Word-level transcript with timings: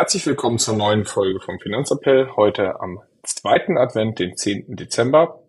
Herzlich 0.00 0.24
willkommen 0.24 0.58
zur 0.58 0.76
neuen 0.76 1.04
Folge 1.04 1.40
vom 1.40 1.60
Finanzappell. 1.60 2.30
Heute 2.34 2.80
am 2.80 3.02
zweiten 3.22 3.76
Advent, 3.76 4.18
den 4.18 4.34
10. 4.34 4.74
Dezember. 4.74 5.42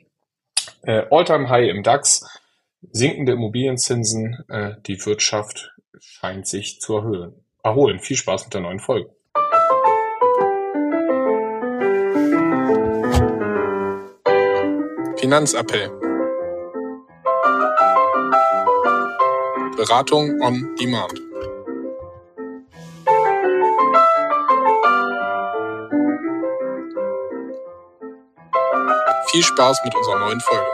Äh, 0.82 1.04
Alltime 1.10 1.48
High 1.48 1.70
im 1.70 1.84
DAX, 1.84 2.26
sinkende 2.92 3.32
Immobilienzinsen, 3.32 4.44
äh, 4.50 4.74
die 4.86 5.00
Wirtschaft 5.06 5.72
scheint 6.02 6.48
sich 6.48 6.82
zu 6.82 6.98
erhöhen. 6.98 7.46
erholen. 7.64 8.00
Viel 8.00 8.18
Spaß 8.18 8.44
mit 8.44 8.54
der 8.54 8.60
neuen 8.60 8.80
Folge. 8.80 9.10
Finanzappell. 15.16 15.92
Beratung 19.78 20.42
on 20.42 20.76
Demand. 20.76 21.31
Viel 29.32 29.44
Spaß 29.44 29.80
mit 29.86 29.96
unserer 29.96 30.20
neuen 30.20 30.42
Folge. 30.42 30.68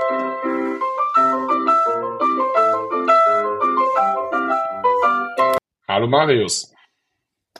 Hallo 5.88 6.08
Marius. 6.08 6.74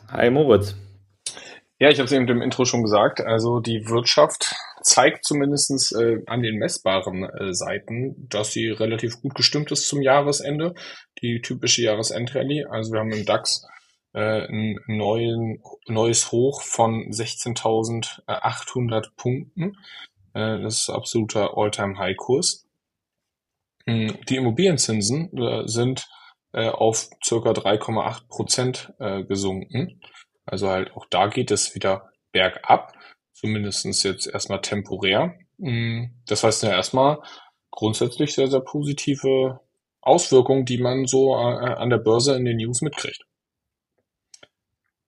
Hi 0.10 0.32
Moritz. 0.32 0.76
Ja, 1.78 1.90
ich 1.90 2.00
habe 2.00 2.06
es 2.06 2.12
eben 2.12 2.28
im 2.28 2.42
Intro 2.42 2.66
schon 2.66 2.82
gesagt. 2.82 3.22
Also 3.22 3.60
die 3.60 3.88
Wirtschaft 3.88 4.56
zeigt 4.82 5.24
zumindest 5.24 5.96
äh, 5.96 6.24
an 6.26 6.42
den 6.42 6.58
messbaren 6.58 7.26
äh, 7.26 7.54
Seiten, 7.54 8.28
dass 8.28 8.52
sie 8.52 8.70
relativ 8.70 9.22
gut 9.22 9.36
gestimmt 9.36 9.72
ist 9.72 9.88
zum 9.88 10.02
Jahresende. 10.02 10.74
Die 11.22 11.44
typische 11.44 11.84
Jahresendrallye. 11.84 12.66
Also 12.72 12.94
wir 12.94 13.02
haben 13.02 13.12
im 13.12 13.24
DAX 13.24 13.68
äh, 14.14 14.48
ein 14.48 14.80
neuen, 14.88 15.62
neues 15.86 16.32
Hoch 16.32 16.64
von 16.64 17.12
16.800 17.12 19.10
Punkten. 19.16 19.78
Äh, 20.38 20.62
das 20.62 20.82
ist 20.82 20.90
absoluter 20.90 21.58
All-Time-High-Kurs. 21.58 22.68
Hm, 23.88 24.18
die 24.30 24.36
Immobilienzinsen 24.36 25.36
äh, 25.36 25.68
sind 25.68 26.08
äh, 26.54 26.70
auf 26.70 27.10
circa 27.26 27.52
3,8 27.52 28.28
Prozent 28.28 28.94
gesunken. 29.28 30.02
Also 30.46 30.70
halt 30.70 30.92
auch 30.94 31.06
da 31.10 31.28
geht 31.28 31.52
es 31.52 31.76
wieder 31.76 32.10
bergab, 32.32 32.94
zumindestens 33.34 34.04
jetzt 34.04 34.28
erstmal 34.28 34.62
temporär. 34.62 35.38
Hm, 35.60 36.12
das 36.26 36.44
heißt 36.44 36.64
ja 36.64 36.70
erstmal 36.70 37.22
grundsätzlich 37.72 38.34
sehr, 38.34 38.48
sehr 38.48 38.62
positive 38.62 39.60
Auswirkungen, 40.02 40.66
die 40.66 40.78
man 40.78 41.06
so 41.06 41.36
an 41.36 41.90
der 41.90 41.98
Börse 41.98 42.36
in 42.36 42.46
den 42.46 42.58
News 42.58 42.82
mitkriegt. 42.82 43.26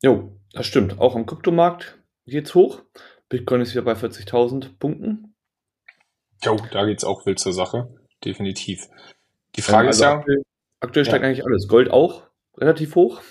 Jo, 0.01 0.37
das 0.51 0.65
stimmt. 0.65 0.99
Auch 0.99 1.15
am 1.15 1.25
Kryptomarkt 1.25 1.97
geht's 2.25 2.53
hoch. 2.53 2.81
Bitcoin 3.29 3.61
ist 3.61 3.71
wieder 3.71 3.83
bei 3.83 3.93
40.000 3.93 4.77
Punkten. 4.79 5.35
Jo, 6.43 6.57
da 6.71 6.85
geht's 6.85 7.03
auch 7.03 7.25
wild 7.25 7.39
zur 7.39 7.53
Sache. 7.53 7.87
Definitiv. 8.25 8.87
Die 9.55 9.61
Frage 9.61 9.87
also 9.87 9.97
ist 9.97 10.01
ja. 10.01 10.17
Aktuell, 10.17 10.41
aktuell 10.79 11.05
steigt 11.05 11.23
ja. 11.23 11.29
eigentlich 11.29 11.45
alles. 11.45 11.67
Gold 11.67 11.91
auch 11.91 12.23
relativ 12.57 12.95
hoch. 12.95 13.21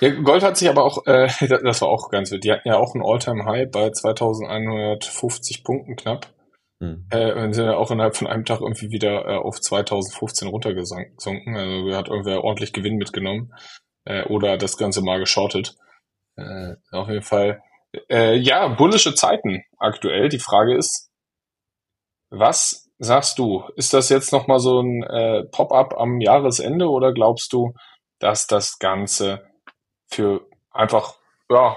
Ja, 0.00 0.10
Gold 0.10 0.42
hat 0.42 0.56
sich 0.56 0.68
aber 0.68 0.84
auch, 0.84 1.06
äh, 1.06 1.26
das 1.48 1.82
war 1.82 1.88
auch 1.88 2.10
ganz 2.10 2.30
wild. 2.30 2.44
Die 2.44 2.52
hatten 2.52 2.68
ja 2.68 2.76
auch 2.76 2.94
ein 2.94 3.02
All-Time-High 3.02 3.70
bei 3.70 3.90
2150 3.90 5.64
Punkten 5.64 5.96
knapp. 5.96 6.32
Hm. 6.80 7.06
Äh, 7.10 7.32
und 7.32 7.52
sind 7.52 7.66
ja 7.66 7.76
auch 7.76 7.90
innerhalb 7.90 8.16
von 8.16 8.26
einem 8.26 8.44
Tag 8.44 8.60
irgendwie 8.60 8.90
wieder 8.90 9.26
äh, 9.26 9.36
auf 9.36 9.60
2015 9.60 10.48
runtergesunken. 10.48 11.56
Also 11.56 11.94
hat 11.94 12.08
irgendwer 12.08 12.42
ordentlich 12.44 12.72
Gewinn 12.72 12.96
mitgenommen 12.96 13.52
äh, 14.04 14.24
oder 14.24 14.56
das 14.56 14.76
Ganze 14.76 15.02
mal 15.02 15.18
geschortet. 15.18 15.76
Äh, 16.36 16.74
auf 16.90 17.08
jeden 17.08 17.22
Fall 17.22 17.62
äh, 18.08 18.36
ja, 18.36 18.68
bullische 18.68 19.14
Zeiten 19.14 19.64
aktuell. 19.78 20.28
Die 20.28 20.38
Frage 20.38 20.76
ist, 20.76 21.10
was 22.30 22.90
sagst 22.98 23.38
du? 23.38 23.64
Ist 23.76 23.94
das 23.94 24.08
jetzt 24.08 24.32
nochmal 24.32 24.60
so 24.60 24.80
ein 24.80 25.02
äh, 25.02 25.44
Pop-up 25.44 25.94
am 25.98 26.20
Jahresende 26.20 26.88
oder 26.88 27.12
glaubst 27.12 27.52
du, 27.52 27.74
dass 28.18 28.46
das 28.46 28.78
Ganze 28.78 29.46
für 30.08 30.46
einfach 30.70 31.14
ja, 31.50 31.76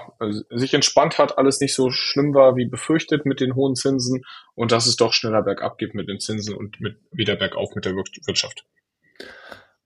sich 0.50 0.72
entspannt 0.72 1.18
hat, 1.18 1.36
alles 1.36 1.60
nicht 1.60 1.74
so 1.74 1.90
schlimm 1.90 2.32
war 2.32 2.54
wie 2.54 2.66
befürchtet 2.66 3.26
mit 3.26 3.40
den 3.40 3.56
hohen 3.56 3.74
Zinsen 3.74 4.22
und 4.54 4.70
dass 4.70 4.86
es 4.86 4.96
doch 4.96 5.12
schneller 5.12 5.42
bergab 5.42 5.78
geht 5.78 5.94
mit 5.94 6.08
den 6.08 6.20
Zinsen 6.20 6.54
und 6.54 6.80
mit, 6.80 6.98
wieder 7.10 7.34
bergauf 7.34 7.74
mit 7.74 7.84
der 7.84 7.94
Wirtschaft? 7.94 8.64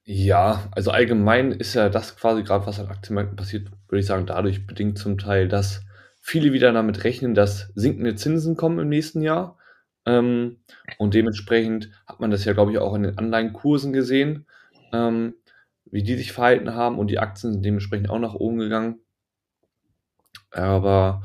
Ja, 0.04 0.68
also 0.72 0.90
allgemein 0.90 1.52
ist 1.52 1.74
ja 1.74 1.88
das 1.88 2.16
quasi 2.16 2.42
gerade, 2.42 2.66
was 2.66 2.80
an 2.80 2.88
Aktienmärkten 2.88 3.36
passiert, 3.36 3.70
würde 3.88 4.00
ich 4.00 4.06
sagen, 4.06 4.26
dadurch 4.26 4.66
bedingt 4.66 4.98
zum 4.98 5.16
Teil, 5.16 5.48
dass 5.48 5.82
viele 6.28 6.52
wieder 6.52 6.72
damit 6.72 7.04
rechnen, 7.04 7.34
dass 7.34 7.72
sinkende 7.74 8.14
Zinsen 8.14 8.54
kommen 8.54 8.78
im 8.78 8.90
nächsten 8.90 9.22
Jahr. 9.22 9.56
Ähm, 10.04 10.58
und 10.98 11.14
dementsprechend 11.14 11.90
hat 12.06 12.20
man 12.20 12.30
das 12.30 12.44
ja, 12.44 12.52
glaube 12.52 12.70
ich, 12.70 12.78
auch 12.78 12.94
in 12.94 13.04
den 13.04 13.16
Anleihenkursen 13.16 13.94
gesehen, 13.94 14.46
ähm, 14.92 15.34
wie 15.86 16.02
die 16.02 16.16
sich 16.16 16.32
verhalten 16.32 16.74
haben 16.74 16.98
und 16.98 17.06
die 17.06 17.18
Aktien 17.18 17.54
sind 17.54 17.64
dementsprechend 17.64 18.10
auch 18.10 18.18
nach 18.18 18.34
oben 18.34 18.58
gegangen. 18.58 18.98
Aber 20.50 21.22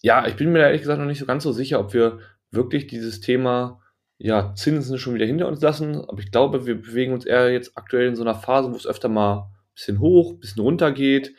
ja, 0.00 0.26
ich 0.26 0.36
bin 0.36 0.50
mir 0.50 0.60
ehrlich 0.60 0.80
gesagt 0.80 0.98
noch 0.98 1.06
nicht 1.06 1.18
so 1.18 1.26
ganz 1.26 1.42
so 1.42 1.52
sicher, 1.52 1.78
ob 1.78 1.92
wir 1.92 2.20
wirklich 2.50 2.86
dieses 2.86 3.20
Thema 3.20 3.82
ja, 4.16 4.54
Zinsen 4.54 4.98
schon 4.98 5.14
wieder 5.14 5.26
hinter 5.26 5.46
uns 5.46 5.60
lassen. 5.60 5.96
Aber 6.08 6.20
ich 6.20 6.30
glaube, 6.30 6.64
wir 6.64 6.80
bewegen 6.80 7.12
uns 7.12 7.26
eher 7.26 7.52
jetzt 7.52 7.76
aktuell 7.76 8.08
in 8.08 8.16
so 8.16 8.22
einer 8.22 8.34
Phase, 8.34 8.72
wo 8.72 8.76
es 8.76 8.86
öfter 8.86 9.10
mal 9.10 9.40
ein 9.40 9.74
bisschen 9.74 10.00
hoch, 10.00 10.32
ein 10.32 10.40
bisschen 10.40 10.62
runter 10.62 10.90
geht 10.90 11.34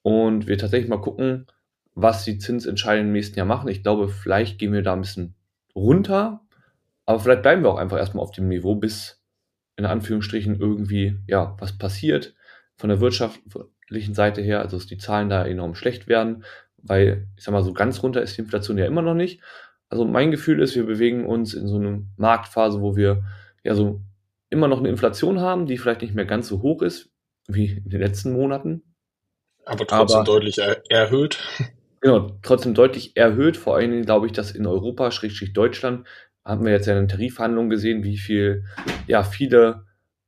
und 0.00 0.46
wir 0.46 0.56
tatsächlich 0.56 0.88
mal 0.88 1.02
gucken, 1.02 1.46
was 2.00 2.24
die 2.24 2.38
Zinsentscheidungen 2.38 3.08
im 3.08 3.12
nächsten 3.12 3.36
Jahr 3.36 3.46
machen. 3.46 3.68
Ich 3.68 3.82
glaube, 3.82 4.08
vielleicht 4.08 4.58
gehen 4.58 4.72
wir 4.72 4.82
da 4.82 4.92
ein 4.92 5.00
bisschen 5.00 5.34
runter, 5.74 6.40
aber 7.06 7.18
vielleicht 7.18 7.42
bleiben 7.42 7.62
wir 7.62 7.70
auch 7.70 7.78
einfach 7.78 7.98
erstmal 7.98 8.22
auf 8.22 8.30
dem 8.30 8.46
Niveau, 8.48 8.76
bis 8.76 9.20
in 9.76 9.84
Anführungsstrichen 9.84 10.60
irgendwie, 10.60 11.18
ja, 11.26 11.56
was 11.58 11.76
passiert 11.76 12.34
von 12.76 12.88
der 12.88 13.00
wirtschaftlichen 13.00 14.14
Seite 14.14 14.42
her, 14.42 14.60
also 14.60 14.76
dass 14.76 14.86
die 14.86 14.98
Zahlen 14.98 15.28
da 15.28 15.44
enorm 15.44 15.74
schlecht 15.74 16.06
werden, 16.06 16.44
weil, 16.76 17.26
ich 17.36 17.42
sag 17.42 17.52
mal, 17.52 17.64
so 17.64 17.72
ganz 17.72 18.00
runter 18.02 18.22
ist 18.22 18.36
die 18.36 18.42
Inflation 18.42 18.78
ja 18.78 18.86
immer 18.86 19.02
noch 19.02 19.14
nicht. 19.14 19.40
Also 19.88 20.04
mein 20.04 20.30
Gefühl 20.30 20.62
ist, 20.62 20.76
wir 20.76 20.86
bewegen 20.86 21.26
uns 21.26 21.54
in 21.54 21.66
so 21.66 21.76
einer 21.78 22.02
Marktphase, 22.16 22.80
wo 22.80 22.94
wir 22.94 23.24
ja 23.64 23.74
so 23.74 24.00
immer 24.50 24.68
noch 24.68 24.78
eine 24.78 24.88
Inflation 24.88 25.40
haben, 25.40 25.66
die 25.66 25.78
vielleicht 25.78 26.02
nicht 26.02 26.14
mehr 26.14 26.26
ganz 26.26 26.46
so 26.46 26.62
hoch 26.62 26.82
ist 26.82 27.10
wie 27.48 27.78
in 27.84 27.90
den 27.90 28.00
letzten 28.00 28.32
Monaten. 28.32 28.82
Aber 29.64 29.84
trotzdem 29.86 30.20
aber, 30.20 30.24
deutlich 30.24 30.58
er 30.58 30.82
erhöht. 30.90 31.38
Genau, 32.00 32.30
trotzdem 32.42 32.74
deutlich 32.74 33.16
erhöht. 33.16 33.56
Vor 33.56 33.76
allen 33.76 33.90
Dingen 33.90 34.04
glaube 34.04 34.26
ich, 34.26 34.32
dass 34.32 34.52
in 34.52 34.66
Europa, 34.66 35.10
Schrägstrich 35.10 35.52
Deutschland, 35.52 36.06
haben 36.44 36.64
wir 36.64 36.72
jetzt 36.72 36.86
ja 36.86 36.94
in 36.94 37.00
den 37.00 37.08
Tarifverhandlungen 37.08 37.70
gesehen, 37.70 38.04
wie 38.04 38.16
viel, 38.16 38.64
ja, 39.06 39.22
viele 39.22 39.84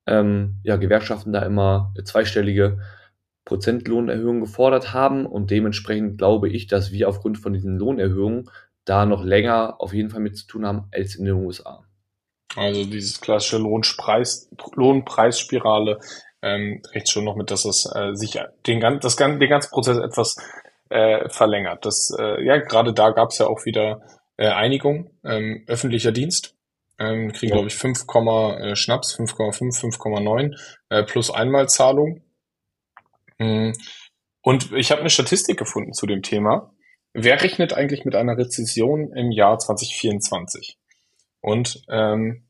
ähm, 0.06 0.56
ja, 0.64 0.76
Gewerkschaften 0.76 1.32
da 1.32 1.42
immer 1.42 1.94
zweistellige 2.04 2.80
Prozentlohnerhöhungen 3.44 4.40
gefordert 4.40 4.92
haben. 4.92 5.26
Und 5.26 5.50
dementsprechend 5.50 6.18
glaube 6.18 6.48
ich, 6.48 6.66
dass 6.66 6.92
wir 6.92 7.08
aufgrund 7.08 7.38
von 7.38 7.52
diesen 7.52 7.78
Lohnerhöhungen 7.78 8.50
da 8.84 9.06
noch 9.06 9.24
länger 9.24 9.76
auf 9.78 9.94
jeden 9.94 10.10
Fall 10.10 10.20
mit 10.20 10.36
zu 10.36 10.46
tun 10.46 10.66
haben 10.66 10.88
als 10.92 11.14
in 11.14 11.24
den 11.24 11.34
USA. 11.34 11.84
Also 12.56 12.84
dieses 12.84 13.20
klassische 13.20 13.58
Lohnpreis, 13.58 14.50
Lohnpreisspirale 14.74 16.00
ähm, 16.42 16.82
recht 16.92 17.10
schon 17.10 17.24
noch 17.24 17.36
mit, 17.36 17.50
dass 17.50 17.64
es 17.64 17.88
äh, 17.94 18.14
sich 18.14 18.38
den, 18.66 18.80
das, 19.00 19.16
den 19.16 19.38
ganzen 19.38 19.70
Prozess 19.70 19.98
etwas 19.98 20.36
äh, 20.90 21.28
verlängert. 21.28 21.86
Das, 21.86 22.14
äh, 22.18 22.44
ja, 22.44 22.58
gerade 22.58 22.92
da 22.92 23.10
gab 23.10 23.30
es 23.30 23.38
ja 23.38 23.46
auch 23.46 23.64
wieder 23.64 24.02
äh, 24.36 24.48
Einigung. 24.48 25.10
Ähm, 25.24 25.64
öffentlicher 25.66 26.12
Dienst 26.12 26.56
ähm, 26.98 27.32
kriegen, 27.32 27.50
ja. 27.50 27.56
glaube 27.56 27.68
ich, 27.68 27.76
5, 27.76 28.04
äh, 28.60 28.76
Schnaps, 28.76 29.18
5,5, 29.18 29.80
5,9 29.96 30.56
äh, 30.90 31.02
plus 31.04 31.30
Einmalzahlung. 31.30 32.22
Mhm. 33.38 33.72
Und 34.42 34.72
ich 34.72 34.90
habe 34.90 35.00
eine 35.00 35.10
Statistik 35.10 35.58
gefunden 35.58 35.92
zu 35.92 36.06
dem 36.06 36.22
Thema. 36.22 36.72
Wer 37.12 37.42
rechnet 37.42 37.72
eigentlich 37.72 38.04
mit 38.04 38.14
einer 38.14 38.36
Rezession 38.36 39.12
im 39.14 39.30
Jahr 39.32 39.58
2024? 39.58 40.78
Und 41.40 41.82
ähm, 41.88 42.46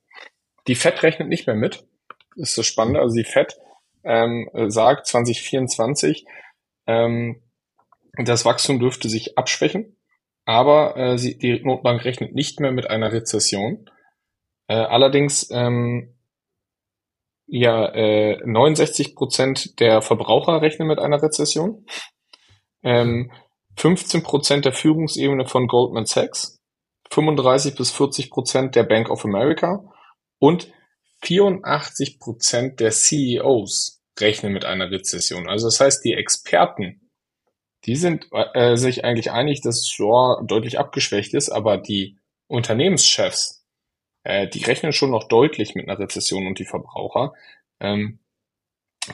die 0.67 0.75
FED 0.75 1.03
rechnet 1.03 1.29
nicht 1.29 1.47
mehr 1.47 1.57
mit. 1.57 1.85
Das 2.37 2.51
ist 2.51 2.59
das 2.59 2.67
Spannende. 2.67 3.01
Also 3.01 3.17
die 3.17 3.25
FED 3.25 3.57
ähm, 4.05 4.49
sagt 4.69 5.07
2024, 5.07 6.27
ähm, 6.87 7.43
das 8.17 8.45
Wachstum 8.45 8.81
dürfte 8.81 9.09
sich 9.09 9.39
abschwächen, 9.39 9.97
aber 10.45 10.97
äh, 10.97 11.19
sie, 11.19 11.39
die 11.39 11.61
Notbank 11.63 12.05
rechnet 12.05 12.35
nicht 12.35 12.61
mehr 12.61 12.73
mit 12.73 12.89
einer 12.89 13.13
Rezession. 13.13 13.89
Äh, 14.69 14.75
allerdings 14.75 15.49
ähm, 15.51 16.15
ja, 17.47 17.87
äh, 17.93 18.39
69 18.45 19.17
Prozent 19.17 19.81
der 19.81 20.03
Verbraucher 20.03 20.63
rechnen 20.63 20.87
mit 20.87 21.01
einer 21.01 21.21
Rezession. 21.21 21.85
Ähm, 22.83 23.33
15 23.77 24.23
Prozent 24.23 24.65
der 24.65 24.73
Führungsebene 24.73 25.47
von 25.47 25.67
Goldman 25.67 26.07
Sachs, 26.07 26.61
35 27.11 27.75
bis 27.75 27.91
40 27.91 28.31
Prozent 28.31 28.77
der 28.77 28.85
Bank 28.85 29.11
of 29.11 29.25
America 29.25 29.83
und 30.39 30.73
84 31.23 32.19
Prozent 32.21 32.81
der 32.81 32.91
CEOs 32.91 34.01
rechnen 34.19 34.53
mit 34.53 34.65
einer 34.65 34.91
Rezession. 34.91 35.49
Also 35.49 35.67
das 35.67 35.81
heißt, 35.81 36.05
die 36.05 36.15
Experten 36.15 37.10
Die 37.87 37.97
sind 37.97 38.29
äh, 38.33 38.77
sich 38.77 39.05
eigentlich 39.05 39.31
einig, 39.31 39.63
dass 39.63 39.89
Shore 39.89 40.45
deutlich 40.47 40.79
abgeschwächt 40.79 41.35
ist, 41.35 41.49
aber 41.49 41.79
die 41.79 42.19
Unternehmenschefs, 42.47 43.65
äh, 44.25 44.49
die 44.49 44.63
rechnen 44.65 44.93
schon 44.93 45.11
noch 45.11 45.29
deutlich 45.29 45.75
mit 45.75 45.89
einer 45.89 45.99
Rezession 45.99 46.47
und 46.47 46.59
die 46.59 46.67
Verbraucher. 46.67 47.33
Ähm, 47.81 48.21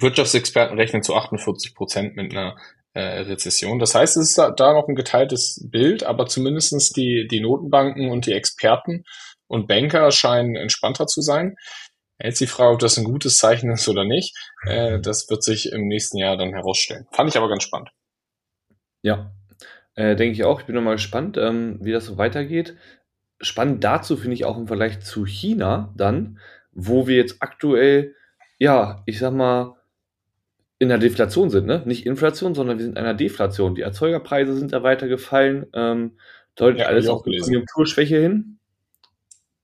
Wirtschaftsexperten 0.01 0.77
rechnen 0.77 1.03
zu 1.03 1.15
48 1.15 1.75
Prozent 1.75 2.17
mit 2.17 2.33
einer 2.33 2.57
äh, 2.93 3.21
Rezession. 3.21 3.79
Das 3.79 3.95
heißt, 3.95 4.17
es 4.17 4.31
ist 4.31 4.39
da, 4.39 4.51
da 4.51 4.73
noch 4.73 4.89
ein 4.89 4.95
geteiltes 4.95 5.65
Bild, 5.71 6.03
aber 6.03 6.27
zumindestens 6.27 6.91
die, 6.91 7.29
die 7.31 7.41
Notenbanken 7.41 8.11
und 8.11 8.27
die 8.27 8.33
Experten 8.33 9.05
und 9.47 9.69
Banker 9.69 10.11
scheinen 10.11 10.57
entspannter 10.57 11.07
zu 11.07 11.21
sein. 11.21 11.57
Jetzt 12.19 12.41
die 12.41 12.47
Frage, 12.47 12.73
ob 12.73 12.79
das 12.79 12.97
ein 12.97 13.05
gutes 13.05 13.37
Zeichen 13.37 13.71
ist 13.71 13.89
oder 13.89 14.05
nicht. 14.05 14.35
Äh, 14.67 14.99
das 15.01 15.29
wird 15.29 15.45
sich 15.45 15.71
im 15.73 15.87
nächsten 15.87 16.17
Jahr 16.17 16.37
dann 16.37 16.55
herausstellen. 16.55 17.07
Fand 17.13 17.31
ich 17.31 17.37
aber 17.37 17.49
ganz 17.49 17.63
spannend. 17.63 17.91
Ja, 19.03 19.33
äh, 19.95 20.17
denke 20.17 20.33
ich 20.33 20.45
auch. 20.45 20.61
Ich 20.61 20.67
bin 20.67 20.75
nochmal 20.75 20.97
gespannt, 20.97 21.37
ähm, 21.39 21.79
wie 21.81 21.93
das 21.93 22.07
so 22.07 22.19
weitergeht. 22.19 22.77
Spannend 23.41 23.85
dazu 23.85 24.17
finde 24.17 24.35
ich 24.35 24.45
auch 24.45 24.57
im 24.57 24.67
Vergleich 24.67 25.01
zu 25.01 25.27
China 25.27 25.93
dann, 25.97 26.39
wo 26.73 27.07
wir 27.07 27.17
jetzt 27.17 27.37
aktuell, 27.41 28.15
ja, 28.59 29.03
ich 29.07 29.19
sag 29.19 29.33
mal, 29.33 29.77
in 30.79 30.89
der 30.89 30.99
Deflation 30.99 31.49
sind, 31.49 31.67
ne? 31.67 31.83
Nicht 31.87 32.05
Inflation, 32.05 32.55
sondern 32.55 32.79
wir 32.79 32.85
sind 32.85 32.99
in 32.99 32.99
einer 32.99 33.15
Deflation. 33.15 33.75
Die 33.75 33.83
Erzeugerpreise 33.83 34.55
sind 34.55 34.73
da 34.73 34.83
weiter 34.83 35.09
gefallen, 35.09 35.67
ähm, 35.73 36.19
deutet 36.55 36.81
ja, 36.81 36.87
alles 36.87 37.09
auf 37.09 37.23
Konjunkturschwäche 37.23 38.19
hin. 38.19 38.59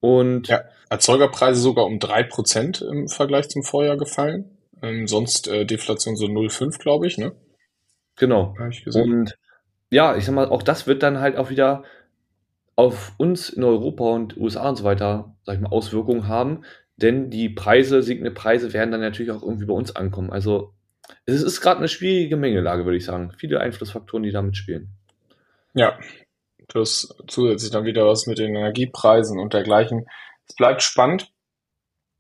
Und 0.01 0.49
ja, 0.49 0.63
Erzeugerpreise 0.89 1.61
sogar 1.61 1.85
um 1.85 1.99
drei 1.99 2.23
Prozent 2.23 2.81
im 2.83 3.09
Vergleich 3.09 3.49
zum 3.49 3.63
Vorjahr 3.63 3.97
gefallen. 3.97 4.57
Ähm, 4.83 5.07
sonst 5.07 5.49
äh, 5.49 5.65
Deflation 5.65 6.17
so 6.17 6.27
0,5, 6.27 6.79
glaube 6.79 7.07
ich, 7.07 7.19
ne? 7.19 7.33
Genau. 8.17 8.55
Und 8.95 9.39
ja, 9.91 10.17
ich 10.17 10.25
sag 10.25 10.35
mal, 10.35 10.49
auch 10.49 10.63
das 10.63 10.87
wird 10.87 11.03
dann 11.03 11.21
halt 11.21 11.37
auch 11.37 11.51
wieder 11.51 11.85
auf 12.77 13.13
uns 13.19 13.51
in 13.51 13.65
Europa 13.65 14.05
und 14.05 14.37
USA 14.37 14.69
und 14.69 14.77
so 14.77 14.85
weiter, 14.85 15.35
sag 15.45 15.57
ich 15.57 15.61
mal, 15.61 15.71
Auswirkungen 15.71 16.29
haben, 16.29 16.65
denn 16.97 17.31
die 17.31 17.49
Preise, 17.49 18.03
sinkende 18.03 18.31
Preise 18.31 18.73
werden 18.73 18.91
dann 18.91 19.01
natürlich 19.01 19.33
auch 19.33 19.43
irgendwie 19.43 19.67
bei 19.67 19.75
uns 19.75 19.95
ankommen. 19.95 20.31
Also 20.31 20.73
es 21.27 21.43
ist 21.43 21.61
gerade 21.61 21.79
eine 21.79 21.89
schwierige 21.89 22.37
Mengelage, 22.37 22.85
würde 22.85 22.97
ich 22.97 23.05
sagen. 23.05 23.33
Viele 23.37 23.61
Einflussfaktoren, 23.61 24.23
die 24.23 24.31
da 24.31 24.43
mitspielen. 24.43 24.89
Ja, 25.75 25.99
plus 26.69 27.15
zusätzlich 27.27 27.71
dann 27.71 27.85
wieder 27.85 28.07
was 28.07 28.27
mit 28.27 28.39
den 28.39 28.55
Energiepreisen 28.55 29.39
und 29.39 29.53
dergleichen. 29.53 30.07
Es 30.49 30.55
bleibt 30.55 30.83
spannend. 30.83 31.32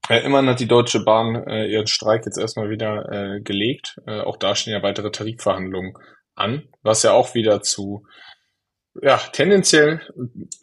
Äh, 0.08 0.24
immerhin 0.24 0.48
hat 0.48 0.60
die 0.60 0.68
Deutsche 0.68 1.04
Bahn 1.04 1.46
äh, 1.46 1.66
ihren 1.66 1.86
Streik 1.86 2.26
jetzt 2.26 2.38
erstmal 2.38 2.70
wieder 2.70 3.10
äh, 3.10 3.40
gelegt. 3.40 4.00
Äh, 4.06 4.20
auch 4.20 4.36
da 4.36 4.54
stehen 4.54 4.72
ja 4.72 4.82
weitere 4.82 5.10
Tarifverhandlungen 5.10 5.94
an, 6.34 6.68
was 6.82 7.02
ja 7.02 7.12
auch 7.12 7.34
wieder 7.34 7.62
zu, 7.62 8.06
ja, 9.00 9.18
tendenziell 9.32 10.00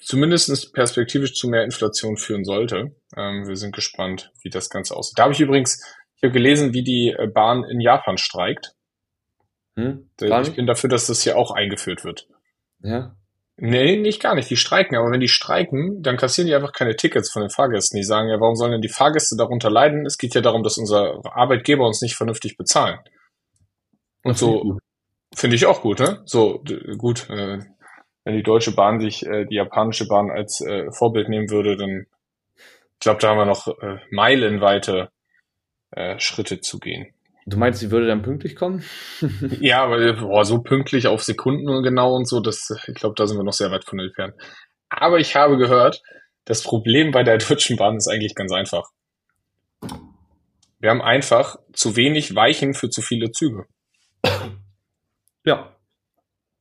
zumindest 0.01 0.73
perspektivisch 0.73 1.33
zu 1.33 1.47
mehr 1.47 1.63
Inflation 1.63 2.17
führen 2.17 2.43
sollte. 2.43 2.95
Ähm, 3.15 3.47
wir 3.47 3.55
sind 3.55 3.73
gespannt, 3.73 4.31
wie 4.41 4.49
das 4.49 4.69
Ganze 4.69 4.95
aussieht. 4.95 5.17
Da 5.17 5.23
habe 5.23 5.33
ich 5.33 5.39
übrigens, 5.39 5.81
ich 6.15 6.23
habe 6.23 6.33
gelesen, 6.33 6.73
wie 6.73 6.83
die 6.83 7.15
äh, 7.17 7.27
Bahn 7.27 7.63
in 7.63 7.79
Japan 7.79 8.17
streikt. 8.17 8.73
Hm, 9.75 10.09
ich 10.19 10.55
bin 10.55 10.67
dafür, 10.67 10.89
dass 10.89 11.07
das 11.07 11.21
hier 11.21 11.37
auch 11.37 11.51
eingeführt 11.51 12.03
wird. 12.03 12.27
Ja. 12.81 13.15
Nee, 13.61 13.97
nicht 13.97 14.21
gar 14.21 14.35
nicht. 14.35 14.49
Die 14.49 14.55
streiken. 14.55 14.97
Aber 14.97 15.11
wenn 15.11 15.19
die 15.19 15.27
streiken, 15.27 16.01
dann 16.01 16.17
kassieren 16.17 16.47
die 16.47 16.55
einfach 16.55 16.71
keine 16.71 16.95
Tickets 16.95 17.31
von 17.31 17.41
den 17.41 17.49
Fahrgästen. 17.49 17.97
Die 17.97 18.05
sagen 18.05 18.29
ja, 18.29 18.39
warum 18.39 18.55
sollen 18.55 18.71
denn 18.71 18.81
die 18.81 18.89
Fahrgäste 18.89 19.35
darunter 19.35 19.69
leiden? 19.69 20.05
Es 20.05 20.17
geht 20.17 20.33
ja 20.33 20.41
darum, 20.41 20.63
dass 20.63 20.77
unser 20.77 21.19
Arbeitgeber 21.25 21.85
uns 21.85 22.01
nicht 22.01 22.15
vernünftig 22.15 22.55
bezahlen. 22.55 22.99
Und 24.23 24.37
so 24.37 24.77
finde 25.35 25.55
ich 25.55 25.65
auch 25.65 25.81
gut, 25.81 25.99
ne? 25.99 26.21
So 26.25 26.63
gut, 26.97 27.29
äh, 27.29 27.59
wenn 28.23 28.35
die 28.35 28.43
Deutsche 28.43 28.71
Bahn 28.71 28.99
sich 28.99 29.25
äh, 29.25 29.45
die 29.45 29.55
japanische 29.55 30.07
Bahn 30.07 30.31
als 30.31 30.61
äh, 30.61 30.91
Vorbild 30.91 31.29
nehmen 31.29 31.49
würde, 31.49 31.75
dann 31.75 32.05
ich 32.99 33.03
glaube, 33.03 33.21
da 33.21 33.29
haben 33.29 33.37
wir 33.37 33.45
noch 33.45 33.67
äh, 33.81 33.99
meilenweite 34.11 35.09
äh, 35.91 36.19
Schritte 36.19 36.59
zu 36.59 36.79
gehen. 36.79 37.13
Du 37.49 37.57
meinst, 37.57 37.79
sie 37.79 37.89
würde 37.89 38.07
dann 38.07 38.21
pünktlich 38.21 38.55
kommen? 38.55 38.83
ja, 39.59 39.83
aber 39.83 40.13
boah, 40.13 40.45
so 40.45 40.61
pünktlich 40.61 41.07
auf 41.07 41.23
Sekunden 41.23 41.81
genau 41.81 42.15
und 42.15 42.27
so, 42.27 42.39
das, 42.39 42.69
ich 42.87 42.93
glaube, 42.93 43.15
da 43.17 43.25
sind 43.25 43.37
wir 43.37 43.43
noch 43.43 43.53
sehr 43.53 43.71
weit 43.71 43.85
von 43.85 43.99
entfernt. 43.99 44.35
Aber 44.89 45.19
ich 45.19 45.35
habe 45.35 45.57
gehört, 45.57 46.01
das 46.45 46.61
Problem 46.61 47.11
bei 47.11 47.23
der 47.23 47.37
Deutschen 47.49 47.77
Bahn 47.77 47.97
ist 47.97 48.07
eigentlich 48.07 48.35
ganz 48.35 48.51
einfach. 48.51 48.89
Wir 50.79 50.91
haben 50.91 51.01
einfach 51.01 51.57
zu 51.73 51.95
wenig 51.95 52.35
Weichen 52.35 52.73
für 52.73 52.89
zu 52.89 53.01
viele 53.01 53.31
Züge. 53.31 53.65
Ja, 55.43 55.75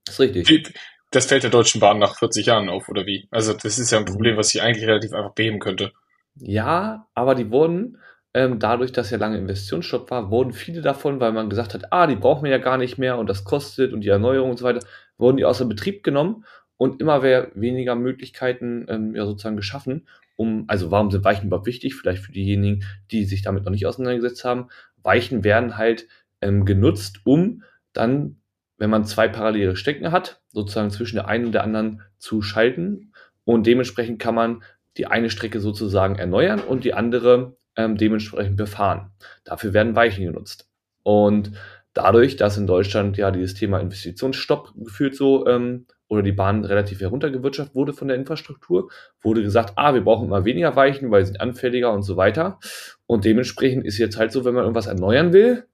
ist 0.09 0.19
richtig. 0.19 0.73
Das 1.11 1.27
fällt 1.27 1.43
der 1.43 1.51
Deutschen 1.51 1.81
Bahn 1.81 1.99
nach 1.99 2.19
40 2.19 2.47
Jahren 2.47 2.69
auf, 2.69 2.89
oder 2.89 3.07
wie? 3.07 3.29
Also 3.31 3.53
das 3.53 3.79
ist 3.79 3.91
ja 3.91 3.99
ein 3.99 4.05
Problem, 4.05 4.37
was 4.37 4.49
sie 4.49 4.61
eigentlich 4.61 4.87
relativ 4.87 5.13
einfach 5.13 5.35
beheben 5.35 5.59
könnte. 5.59 5.93
Ja, 6.37 7.07
aber 7.15 7.35
die 7.35 7.51
wurden 7.51 7.99
ähm, 8.39 8.61
dadurch, 8.61 8.93
dass 8.93 9.11
ja 9.11 9.19
lange 9.19 9.37
Investitionsstopp 9.39 10.13
war, 10.13 10.31
wurden 10.31 10.53
viele 10.53 10.81
davon, 10.81 11.19
weil 11.19 11.33
man 11.33 11.51
gesagt 11.51 11.75
hat, 11.75 11.93
ah, 11.93 12.07
die 12.07 12.15
brauchen 12.15 12.45
wir 12.45 12.53
ja 12.53 12.59
gar 12.59 12.79
nicht 12.79 12.97
mehr 12.97 13.19
und 13.19 13.29
das 13.29 13.43
kostet 13.43 13.93
und 13.93 14.03
die 14.03 14.09
Erneuerung 14.09 14.51
und 14.51 14.59
so 14.59 14.65
weiter, 14.65 14.87
wurden 15.17 15.39
die 15.39 15.45
außer 15.45 15.65
Betrieb 15.65 16.05
genommen 16.05 16.45
und 16.77 17.01
immer 17.01 17.25
weniger 17.25 17.97
Möglichkeiten 17.97 18.87
ähm, 18.89 19.17
ja 19.17 19.27
sozusagen 19.27 19.57
geschaffen, 19.57 20.07
um, 20.37 20.67
also 20.69 20.93
warum 20.93 21.11
sind 21.11 21.25
Weichen 21.25 21.49
überhaupt 21.49 21.67
wichtig? 21.67 21.97
Vielleicht 21.97 22.23
für 22.23 22.31
diejenigen, 22.31 22.85
die 23.11 23.25
sich 23.25 23.43
damit 23.43 23.65
noch 23.65 23.73
nicht 23.73 23.87
auseinandergesetzt 23.87 24.45
haben. 24.45 24.69
Weichen 25.03 25.43
werden 25.43 25.77
halt 25.77 26.07
ähm, 26.41 26.65
genutzt, 26.65 27.23
um 27.25 27.65
dann, 27.93 28.37
wenn 28.77 28.89
man 28.89 29.05
zwei 29.05 29.27
parallele 29.27 29.75
Stecken 29.75 30.13
hat, 30.13 30.41
sozusagen 30.53 30.93
zwischen 30.93 31.17
der 31.17 31.27
einen 31.27 31.47
und 31.47 31.53
der 31.53 31.65
anderen 31.65 32.03
zu 32.19 32.41
schalten. 32.41 33.13
Und 33.43 33.67
dementsprechend 33.67 34.21
kann 34.21 34.37
man 34.37 34.63
die 34.97 35.07
eine 35.07 35.29
Strecke 35.29 35.59
sozusagen 35.59 36.15
erneuern 36.15 36.61
und 36.61 36.85
die 36.85 36.95
andere 36.95 37.58
ähm, 37.79 37.97
dementsprechend 37.97 38.57
befahren. 38.57 39.13
Dafür 39.45 39.73
werden 39.73 39.97
Weichen 39.97 40.25
genutzt. 40.25 40.69
Und 41.05 41.53
dadurch, 41.95 42.37
dass 42.37 42.59
in 42.59 42.67
Deutschland 42.67 43.17
ja 43.17 43.31
dieses 43.31 43.55
Thema 43.55 43.79
Investitionsstopp 43.79 44.73
gefühlt 44.77 45.17
so 45.17 45.47
ähm, 45.47 45.87
oder 46.09 46.23
die 46.23 46.33
Bahn 46.33 46.65
relativ 46.65 47.01
heruntergewirtschaftet 47.01 47.75
wurde 47.75 47.93
von 47.93 48.09
der 48.09 48.17
Infrastruktur, 48.17 48.91
wurde 49.23 49.43
gesagt, 49.43 49.75
ah, 49.77 49.95
wir 49.95 50.03
brauchen 50.03 50.27
immer 50.27 50.45
weniger 50.45 50.75
Weichen, 50.75 51.11
weil 51.11 51.23
sie 51.23 51.29
sind 51.33 51.41
anfälliger 51.41 51.93
und 51.93 52.03
so 52.03 52.17
weiter. 52.17 52.59
Und 53.07 53.25
dementsprechend 53.25 53.87
ist 53.87 53.99
jetzt 53.99 54.19
halt 54.19 54.33
so, 54.33 54.45
wenn 54.45 54.55
man 54.55 54.65
irgendwas 54.65 54.87
erneuern 54.87 55.33
will, 55.33 55.65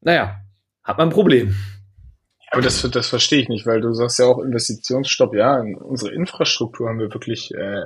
naja, 0.00 0.40
hat 0.82 0.98
man 0.98 1.08
ein 1.08 1.14
Problem. 1.14 1.54
Aber 2.50 2.62
das, 2.62 2.82
das 2.90 3.08
verstehe 3.08 3.42
ich 3.42 3.48
nicht, 3.48 3.66
weil 3.66 3.80
du 3.80 3.92
sagst 3.92 4.18
ja 4.18 4.26
auch 4.26 4.38
Investitionsstopp, 4.38 5.34
ja, 5.34 5.60
in 5.60 5.76
unsere 5.76 6.12
Infrastruktur 6.12 6.88
haben 6.88 6.98
wir 6.98 7.12
wirklich 7.12 7.52
äh, 7.54 7.82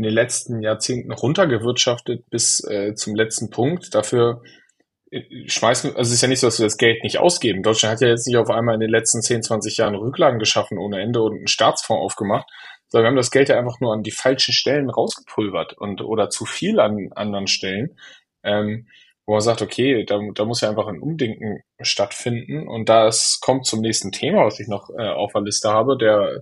in 0.00 0.04
den 0.04 0.14
letzten 0.14 0.62
Jahrzehnten 0.62 1.12
runtergewirtschaftet 1.12 2.24
bis 2.30 2.64
äh, 2.64 2.94
zum 2.94 3.14
letzten 3.14 3.50
Punkt. 3.50 3.94
Dafür 3.94 4.40
äh, 5.10 5.20
schmeißen, 5.46 5.94
also 5.94 6.08
es 6.08 6.14
ist 6.14 6.22
ja 6.22 6.28
nicht 6.28 6.40
so, 6.40 6.46
dass 6.46 6.58
wir 6.58 6.64
das 6.64 6.78
Geld 6.78 7.04
nicht 7.04 7.18
ausgeben. 7.18 7.62
Deutschland 7.62 7.96
hat 7.96 8.00
ja 8.00 8.08
jetzt 8.08 8.26
nicht 8.26 8.38
auf 8.38 8.48
einmal 8.48 8.76
in 8.76 8.80
den 8.80 8.88
letzten 8.88 9.20
10, 9.20 9.42
20 9.42 9.76
Jahren 9.76 9.94
Rücklagen 9.94 10.38
geschaffen 10.38 10.78
ohne 10.78 11.02
Ende 11.02 11.20
und 11.20 11.36
einen 11.36 11.48
Staatsfonds 11.48 12.02
aufgemacht, 12.02 12.48
sondern 12.88 13.04
wir 13.04 13.08
haben 13.08 13.16
das 13.16 13.30
Geld 13.30 13.50
ja 13.50 13.58
einfach 13.58 13.78
nur 13.80 13.92
an 13.92 14.02
die 14.02 14.10
falschen 14.10 14.54
Stellen 14.54 14.88
rausgepulvert 14.88 15.74
und 15.74 16.00
oder 16.00 16.30
zu 16.30 16.46
viel 16.46 16.80
an 16.80 17.10
anderen 17.14 17.46
Stellen. 17.46 17.98
Ähm, 18.42 18.86
wo 19.26 19.34
man 19.34 19.42
sagt, 19.42 19.60
okay, 19.60 20.06
da, 20.06 20.18
da 20.34 20.46
muss 20.46 20.62
ja 20.62 20.70
einfach 20.70 20.86
ein 20.86 20.98
Umdenken 20.98 21.60
stattfinden. 21.82 22.66
Und 22.66 22.88
das 22.88 23.38
kommt 23.42 23.66
zum 23.66 23.82
nächsten 23.82 24.12
Thema, 24.12 24.46
was 24.46 24.58
ich 24.60 24.66
noch 24.66 24.88
äh, 24.96 25.08
auf 25.08 25.32
der 25.34 25.42
Liste 25.42 25.68
habe, 25.68 25.98
der 25.98 26.40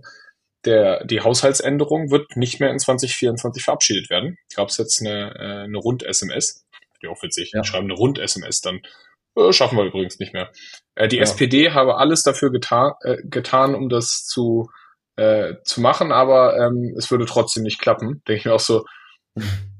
der, 0.64 1.04
die 1.04 1.20
Haushaltsänderung 1.20 2.10
wird 2.10 2.36
nicht 2.36 2.60
mehr 2.60 2.70
in 2.70 2.78
2024 2.78 3.62
verabschiedet 3.62 4.10
werden. 4.10 4.36
Gab 4.54 4.68
es 4.68 4.78
jetzt 4.78 5.00
eine, 5.00 5.34
äh, 5.36 5.64
eine 5.64 5.78
Rund-SMS. 5.78 6.64
Die 7.02 7.08
auch 7.08 7.22
witzig. 7.22 7.52
Ja. 7.54 7.62
Schreiben 7.62 7.86
eine 7.86 7.94
Rund-SMS, 7.94 8.60
dann 8.60 8.80
äh, 9.36 9.52
schaffen 9.52 9.78
wir 9.78 9.84
übrigens 9.84 10.18
nicht 10.18 10.32
mehr. 10.32 10.50
Äh, 10.94 11.08
die 11.08 11.16
ja. 11.16 11.22
SPD 11.22 11.70
habe 11.70 11.96
alles 11.96 12.22
dafür 12.22 12.50
getan, 12.50 12.92
äh, 13.02 13.18
getan 13.24 13.74
um 13.74 13.88
das 13.88 14.24
zu, 14.26 14.68
äh, 15.16 15.54
zu 15.64 15.80
machen, 15.80 16.12
aber 16.12 16.56
ähm, 16.58 16.94
es 16.96 17.10
würde 17.10 17.26
trotzdem 17.26 17.62
nicht 17.62 17.80
klappen. 17.80 18.22
Denke 18.26 18.40
ich 18.40 18.44
mir 18.44 18.54
auch 18.54 18.60
so, 18.60 18.84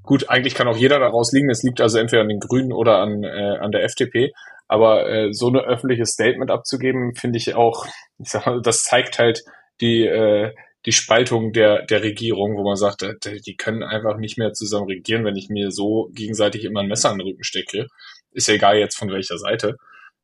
gut, 0.03 0.31
eigentlich 0.31 0.55
kann 0.55 0.69
auch 0.69 0.77
jeder 0.77 0.99
daraus 1.01 1.33
liegen. 1.33 1.51
Es 1.51 1.63
liegt 1.63 1.81
also 1.81 1.99
entweder 1.99 2.23
an 2.23 2.29
den 2.29 2.41
Grünen 2.41 2.73
oder 2.73 2.99
an, 2.99 3.25
äh, 3.25 3.59
an 3.59 3.73
der 3.73 3.85
FDP. 3.85 4.33
Aber 4.69 5.09
äh, 5.09 5.33
so 5.33 5.49
ein 5.49 5.57
öffentliches 5.57 6.11
Statement 6.11 6.51
abzugeben, 6.51 7.15
finde 7.15 7.39
ich 7.39 7.55
auch, 7.55 7.87
ich 8.19 8.29
sag 8.29 8.47
mal, 8.47 8.61
das 8.61 8.83
zeigt 8.83 9.19
halt 9.19 9.43
die, 9.81 10.05
äh, 10.05 10.55
die 10.87 10.93
Spaltung 10.93 11.53
der, 11.53 11.85
der 11.87 12.03
Regierung, 12.03 12.57
wo 12.57 12.65
man 12.65 12.77
sagt, 12.77 13.03
äh, 13.03 13.41
die 13.41 13.57
können 13.57 13.83
einfach 13.83 14.17
nicht 14.17 14.39
mehr 14.39 14.53
zusammen 14.53 14.87
regieren, 14.87 15.25
wenn 15.25 15.37
ich 15.37 15.49
mir 15.49 15.71
so 15.71 16.11
gegenseitig 16.13 16.65
immer 16.65 16.81
ein 16.81 16.89
Messer 16.89 17.11
an 17.11 17.19
den 17.19 17.27
Rücken 17.27 17.45
stecke. 17.45 17.89
Ist 18.31 18.49
ja 18.49 18.55
egal 18.55 18.79
jetzt 18.79 18.97
von 18.97 19.11
welcher 19.11 19.39
Seite. 19.39 19.77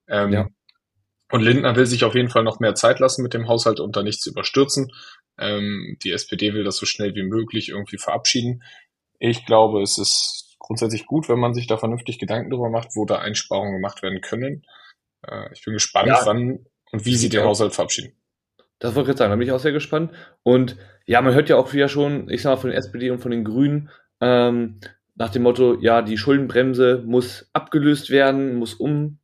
Ähm, 0.09 0.33
ja. 0.33 0.49
Und 1.31 1.43
Lindner 1.43 1.75
will 1.75 1.87
sich 1.87 2.05
auf 2.05 2.15
jeden 2.15 2.29
Fall 2.29 2.45
noch 2.45 2.61
mehr 2.61 2.75
Zeit 2.75 3.01
lassen 3.01 3.23
mit 3.23 3.35
dem 3.35 3.49
Haushalt 3.49 3.81
und 3.81 3.97
da 3.97 4.03
nichts 4.03 4.27
überstürzen. 4.27 4.93
Ähm, 5.39 5.97
die 6.05 6.13
SPD 6.13 6.55
will 6.55 6.65
das 6.65 6.77
so 6.77 6.87
schnell 6.87 7.15
wie 7.15 7.25
möglich 7.25 7.71
irgendwie 7.71 7.99
verabschieden. 7.99 8.63
Ich 9.19 9.45
glaube, 9.47 9.83
es 9.83 9.99
ist 9.99 10.57
grundsätzlich 10.59 11.07
gut, 11.07 11.29
wenn 11.29 11.39
man 11.39 11.55
sich 11.55 11.67
da 11.67 11.77
vernünftig 11.77 12.19
Gedanken 12.19 12.51
darüber 12.51 12.71
macht, 12.71 12.95
wo 12.95 13.05
da 13.05 13.19
Einsparungen 13.19 13.75
gemacht 13.75 14.03
werden 14.03 14.21
können. 14.21 14.65
Äh, 15.27 15.53
ich 15.53 15.65
bin 15.65 15.75
gespannt, 15.75 16.09
ja. 16.09 16.21
wann 16.25 16.67
Und 16.93 17.05
wie 17.05 17.17
sie 17.17 17.29
den 17.29 17.43
Haushalt 17.43 17.75
verabschieden. 17.75 18.13
Das 18.79 18.95
wollte 18.95 19.09
ich 19.09 19.13
jetzt 19.13 19.19
sagen, 19.19 19.31
da 19.31 19.37
bin 19.37 19.47
ich 19.47 19.53
auch 19.53 19.61
sehr 19.61 19.73
gespannt. 19.73 20.13
Und 20.43 20.77
ja, 21.07 21.21
man 21.23 21.35
hört 21.35 21.49
ja 21.49 21.57
auch 21.57 21.73
wieder 21.73 21.89
schon, 21.89 22.29
ich 22.29 22.43
sag 22.43 22.51
mal, 22.51 22.57
von 22.57 22.71
den 22.71 22.79
SPD 22.79 23.11
und 23.11 23.21
von 23.21 23.31
den 23.31 23.45
Grünen, 23.45 23.91
ähm, 24.21 24.81
nach 25.17 25.31
dem 25.31 25.43
Motto, 25.43 25.79
ja, 25.81 26.03
die 26.03 26.19
Schuldenbremse 26.19 27.03
muss 27.07 27.49
abgelöst 27.53 28.11
werden, 28.11 28.57
muss 28.57 28.75
um. 28.75 29.19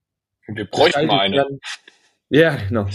Wir 0.47 0.64
bräuchten 0.64 1.07
mal 1.07 1.21
eine. 1.21 1.37
Werden. 1.37 1.61
Ja, 2.28 2.57
genau. 2.69 2.87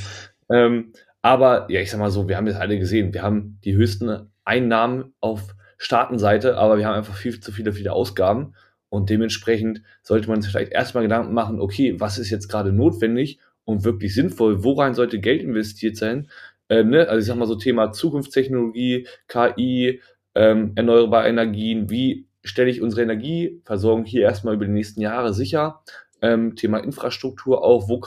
Ähm, 0.49 0.93
aber 1.21 1.67
ja, 1.69 1.81
ich 1.81 1.91
sag 1.91 1.99
mal 1.99 2.11
so, 2.11 2.27
wir 2.29 2.37
haben 2.37 2.45
das 2.45 2.55
alle 2.55 2.79
gesehen. 2.79 3.13
Wir 3.13 3.21
haben 3.21 3.59
die 3.63 3.75
höchsten 3.75 4.31
Einnahmen 4.45 5.13
auf 5.19 5.55
Staatenseite, 5.77 6.57
aber 6.57 6.77
wir 6.77 6.85
haben 6.85 6.95
einfach 6.95 7.15
viel 7.15 7.39
zu 7.39 7.51
viele, 7.51 7.73
viele 7.73 7.91
Ausgaben. 7.91 8.53
Und 8.89 9.09
dementsprechend 9.09 9.81
sollte 10.03 10.29
man 10.29 10.41
sich 10.41 10.51
vielleicht 10.51 10.71
erstmal 10.71 11.03
Gedanken 11.03 11.33
machen, 11.33 11.59
okay, 11.59 11.99
was 11.99 12.17
ist 12.17 12.29
jetzt 12.29 12.47
gerade 12.47 12.71
notwendig 12.71 13.39
und 13.65 13.83
wirklich 13.83 14.13
sinnvoll? 14.13 14.63
Worein 14.63 14.93
sollte 14.93 15.19
Geld 15.19 15.41
investiert 15.41 15.97
sein? 15.97 16.29
Ähm, 16.69 16.89
ne? 16.89 17.07
Also 17.07 17.19
ich 17.19 17.25
sag 17.25 17.37
mal 17.37 17.47
so 17.47 17.55
Thema 17.55 17.91
Zukunftstechnologie, 17.91 19.07
KI, 19.27 20.01
ähm, 20.35 20.73
erneuerbare 20.75 21.27
Energien, 21.27 21.89
wie 21.89 22.27
stelle 22.43 22.69
ich 22.69 22.81
unsere 22.81 23.03
Energieversorgung 23.03 24.05
hier 24.05 24.21
erstmal 24.23 24.55
über 24.55 24.65
die 24.65 24.71
nächsten 24.71 25.01
Jahre 25.01 25.33
sicher? 25.33 25.83
Ähm, 26.21 26.55
Thema 26.55 26.79
Infrastruktur 26.79 27.63
auch, 27.63 27.89
wo 27.89 28.01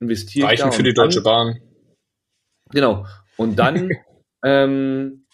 investiere 0.00 0.52
ich 0.52 0.62
Reichen 0.62 0.72
für 0.72 0.82
die 0.82 0.94
Deutsche 0.94 1.22
Bahn. 1.22 1.60
Genau. 2.70 3.06
Und 3.36 3.58
dann 3.58 3.90
ähm, 4.44 5.26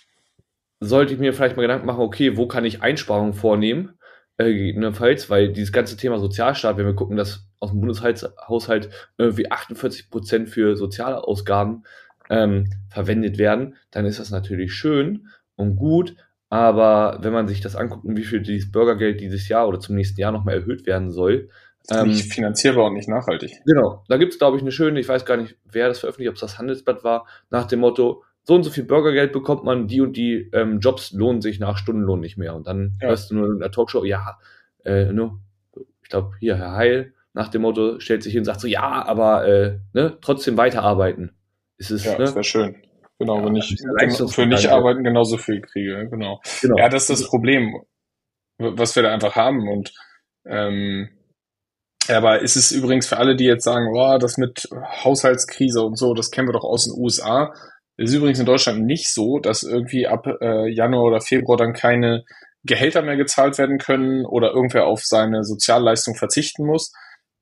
sollte 0.81 1.15
ich 1.15 1.19
mir 1.19 1.33
vielleicht 1.33 1.57
mal 1.57 1.63
Gedanken 1.63 1.87
machen, 1.87 2.01
okay, 2.01 2.37
wo 2.37 2.47
kann 2.47 2.65
ich 2.65 2.83
Einsparungen 2.83 3.35
vornehmen? 3.35 3.99
Äh, 4.39 4.53
gegebenenfalls, 4.53 5.31
weil 5.31 5.53
dieses 5.53 5.73
ganze 5.73 5.97
Thema 5.97 6.19
Sozialstaat, 6.19 6.77
wenn 6.77 6.85
wir 6.85 6.95
gucken, 6.95 7.17
dass 7.17 7.47
aus 7.59 7.71
dem 7.71 7.81
Bundeshaushalt 7.81 8.91
irgendwie 9.17 9.51
48 9.51 10.11
Prozent 10.11 10.51
für 10.51 10.77
Sozialausgaben 10.77 11.87
ähm, 12.29 12.69
verwendet 12.91 13.39
werden, 13.39 13.77
dann 13.91 14.05
ist 14.05 14.19
das 14.19 14.31
natürlich 14.31 14.75
schön 14.75 15.29
und 15.55 15.77
gut. 15.77 16.17
Aber 16.51 17.19
wenn 17.23 17.33
man 17.33 17.49
sich 17.49 17.63
das 17.63 17.77
anguckt, 17.77 18.05
wie 18.07 18.25
viel 18.25 18.41
dieses 18.41 18.71
Bürgergeld 18.71 19.21
dieses 19.21 19.49
Jahr 19.49 19.67
oder 19.67 19.81
zum 19.81 19.97
nächsten 19.97 20.21
Jahr 20.21 20.33
nochmal 20.33 20.57
erhöht 20.57 20.87
werden 20.87 21.11
soll, 21.11 21.49
ist 21.83 21.97
ähm, 21.97 22.09
nicht 22.09 22.33
finanzierbar 22.33 22.85
und 22.87 22.95
nicht 22.95 23.09
nachhaltig. 23.09 23.63
Genau, 23.65 24.05
da 24.09 24.19
gibt 24.19 24.35
es, 24.35 24.39
glaube 24.39 24.59
ich, 24.59 24.63
eine 24.63 24.73
schöne, 24.73 25.01
ich 25.01 25.09
weiß 25.09 25.25
gar 25.25 25.39
nicht, 25.39 25.57
wer 25.65 25.89
das 25.89 26.01
veröffentlicht, 26.01 26.29
ob 26.29 26.35
es 26.35 26.41
das 26.41 26.59
Handelsblatt 26.59 27.05
war, 27.05 27.27
nach 27.49 27.67
dem 27.67 27.81
Motto, 27.81 28.23
so 28.47 28.55
und 28.55 28.63
so 28.63 28.71
viel 28.71 28.85
Bürgergeld 28.85 29.33
bekommt 29.33 29.65
man, 29.65 29.89
die 29.89 30.01
und 30.01 30.17
die 30.17 30.49
ähm, 30.53 30.79
Jobs 30.79 31.11
lohnen 31.11 31.41
sich 31.43 31.59
nach 31.59 31.77
Stundenlohn 31.77 32.21
nicht 32.21 32.39
mehr. 32.39 32.55
Und 32.55 32.69
dann 32.69 32.97
ja. 33.03 33.09
hörst 33.09 33.31
du 33.31 33.35
nur 33.35 33.49
in 33.49 33.59
der 33.59 33.73
Talkshow, 33.73 34.05
ja, 34.05 34.39
äh, 34.85 35.13
ne, 35.13 35.33
ich 36.03 36.09
glaube, 36.09 36.31
hier, 36.39 36.57
Herr 36.57 36.73
Heil, 36.73 37.13
nach 37.33 37.49
dem 37.49 37.63
Motto, 37.63 37.99
stellt 37.99 38.23
sich 38.23 38.33
hin 38.33 38.43
und 38.43 38.45
sagt 38.45 38.61
so, 38.61 38.69
ja, 38.69 39.05
aber 39.05 39.49
äh, 39.49 39.79
ne, 39.95 40.17
trotzdem 40.21 40.57
weiterarbeiten. 40.57 41.37
Ist 41.77 41.91
es, 41.91 42.05
ja, 42.05 42.13
ne? 42.13 42.19
das 42.19 42.35
wäre 42.35 42.45
schön. 42.45 42.77
Genau, 43.19 43.41
ja, 43.41 43.47
wenn 43.47 43.57
ich 43.57 43.77
für 44.33 44.47
nicht 44.47 44.69
arbeiten 44.69 45.03
genauso 45.03 45.39
viel 45.39 45.61
kriege. 45.61 46.07
Genau. 46.09 46.41
genau. 46.61 46.79
Ja, 46.79 46.89
das 46.89 47.11
ist 47.11 47.23
das 47.23 47.29
Problem, 47.29 47.83
was 48.59 48.95
wir 48.95 49.03
da 49.03 49.13
einfach 49.13 49.35
haben. 49.35 49.69
Und 49.69 49.93
ähm, 50.45 51.09
aber 52.09 52.43
ist 52.43 52.55
es 52.55 52.71
übrigens 52.71 53.09
für 53.09 53.17
alle, 53.17 53.35
die 53.35 53.45
jetzt 53.45 53.65
sagen, 53.65 53.89
oh, 53.93 54.19
das 54.19 54.39
mit 54.39 54.69
Haushaltskrise 55.03 55.83
und 55.83 55.99
so, 55.99 56.15
das 56.15 56.31
kennen 56.31 56.47
wir 56.47 56.53
doch 56.53 56.65
aus 56.65 56.85
den 56.85 56.95
USA. 56.97 57.53
Das 57.97 58.11
ist 58.11 58.17
übrigens 58.17 58.39
in 58.39 58.47
Deutschland 58.47 58.85
nicht 58.85 59.09
so, 59.09 59.39
dass 59.39 59.63
irgendwie 59.63 60.07
ab 60.07 60.27
äh, 60.41 60.69
Januar 60.69 61.05
oder 61.05 61.21
Februar 61.21 61.57
dann 61.57 61.73
keine 61.73 62.25
Gehälter 62.65 63.03
mehr 63.03 63.17
gezahlt 63.17 63.59
werden 63.59 63.79
können 63.79 64.27
oder 64.27 64.53
irgendwer 64.53 64.87
auf 64.87 65.05
seine 65.05 65.45
Sozialleistung 65.45 66.15
verzichten 66.15 66.67
muss. 66.67 66.93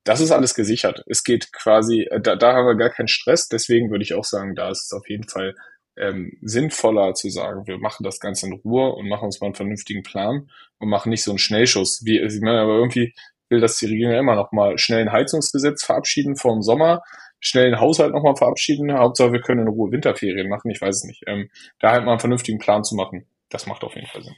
Das 0.03 0.21
ist 0.21 0.31
alles 0.31 0.53
gesichert. 0.53 1.03
Es 1.07 1.23
geht 1.23 1.51
quasi, 1.51 2.07
äh, 2.09 2.21
da, 2.21 2.35
da 2.35 2.53
haben 2.53 2.67
wir 2.67 2.75
gar 2.75 2.91
keinen 2.91 3.07
Stress. 3.07 3.47
Deswegen 3.47 3.89
würde 3.89 4.03
ich 4.03 4.13
auch 4.13 4.23
sagen, 4.23 4.55
da 4.55 4.69
ist 4.69 4.85
es 4.85 4.93
auf 4.93 5.09
jeden 5.09 5.27
Fall 5.27 5.55
ähm, 5.97 6.37
sinnvoller 6.41 7.13
zu 7.13 7.29
sagen, 7.29 7.67
wir 7.67 7.77
machen 7.77 8.03
das 8.03 8.19
Ganze 8.19 8.47
in 8.47 8.53
Ruhe 8.53 8.93
und 8.93 9.07
machen 9.07 9.25
uns 9.25 9.41
mal 9.41 9.47
einen 9.47 9.55
vernünftigen 9.55 10.03
Plan 10.03 10.49
und 10.79 10.89
machen 10.89 11.09
nicht 11.09 11.23
so 11.23 11.31
einen 11.31 11.39
Schnellschuss. 11.39 12.01
Wie, 12.05 12.19
ich 12.19 12.41
meine, 12.41 12.61
aber 12.61 12.75
irgendwie 12.75 13.13
will 13.49 13.61
das 13.61 13.77
die 13.77 13.85
Regierung 13.85 14.15
immer 14.15 14.35
noch 14.35 14.51
mal 14.51 14.77
schnell 14.77 15.01
ein 15.01 15.11
Heizungsgesetz 15.11 15.83
verabschieden 15.83 16.35
vor 16.35 16.53
dem 16.53 16.61
Sommer, 16.61 17.01
schnell 17.45 17.69
den 17.69 17.79
Haushalt 17.79 18.11
noch 18.13 18.23
mal 18.23 18.35
verabschieden. 18.35 18.91
Hauptsache, 18.91 19.31
wir 19.31 19.41
können 19.41 19.61
in 19.61 19.67
Ruhe 19.67 19.91
Winterferien 19.91 20.49
machen. 20.49 20.71
Ich 20.71 20.81
weiß 20.81 20.95
es 20.95 21.03
nicht. 21.03 21.23
Ähm, 21.27 21.49
da 21.79 21.91
halt 21.91 22.03
mal 22.03 22.11
einen 22.11 22.19
vernünftigen 22.19 22.57
Plan 22.57 22.83
zu 22.83 22.95
machen, 22.95 23.25
das 23.49 23.67
macht 23.67 23.83
auf 23.83 23.95
jeden 23.95 24.07
Fall 24.07 24.23
Sinn. 24.23 24.35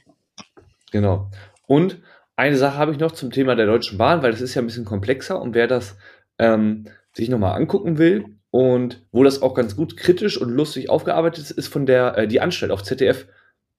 Genau. 0.92 1.30
Und 1.66 2.00
eine 2.36 2.56
Sache 2.56 2.76
habe 2.76 2.92
ich 2.92 2.98
noch 2.98 3.12
zum 3.12 3.30
Thema 3.30 3.56
der 3.56 3.66
Deutschen 3.66 3.98
Bahn, 3.98 4.22
weil 4.22 4.30
das 4.30 4.40
ist 4.40 4.54
ja 4.54 4.62
ein 4.62 4.66
bisschen 4.66 4.84
komplexer 4.84 5.40
und 5.40 5.54
wer 5.54 5.66
das 5.66 5.96
ähm, 6.38 6.86
sich 7.12 7.28
nochmal 7.28 7.56
angucken 7.56 7.98
will 7.98 8.38
und 8.50 9.04
wo 9.10 9.24
das 9.24 9.42
auch 9.42 9.54
ganz 9.54 9.74
gut 9.74 9.96
kritisch 9.96 10.40
und 10.40 10.50
lustig 10.50 10.90
aufgearbeitet 10.90 11.44
ist, 11.44 11.50
ist 11.50 11.68
von 11.68 11.86
der 11.86 12.16
äh, 12.16 12.28
die 12.28 12.40
Anstalt 12.40 12.72
auf 12.72 12.82
ZDF. 12.82 13.26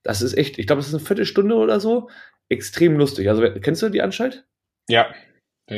Das 0.04 0.22
ist 0.22 0.36
echt, 0.38 0.58
ich 0.58 0.68
glaube, 0.68 0.80
das 0.80 0.88
ist 0.88 0.96
eine 0.96 1.06
Viertelstunde 1.06 1.56
oder 1.56 1.80
so, 1.80 2.10
extrem 2.50 2.98
lustig. 2.98 3.30
Also 3.30 3.44
kennst 3.62 3.82
du 3.82 3.90
die 3.90 4.02
Anstalt? 4.02 4.46
Ja, 4.88 5.08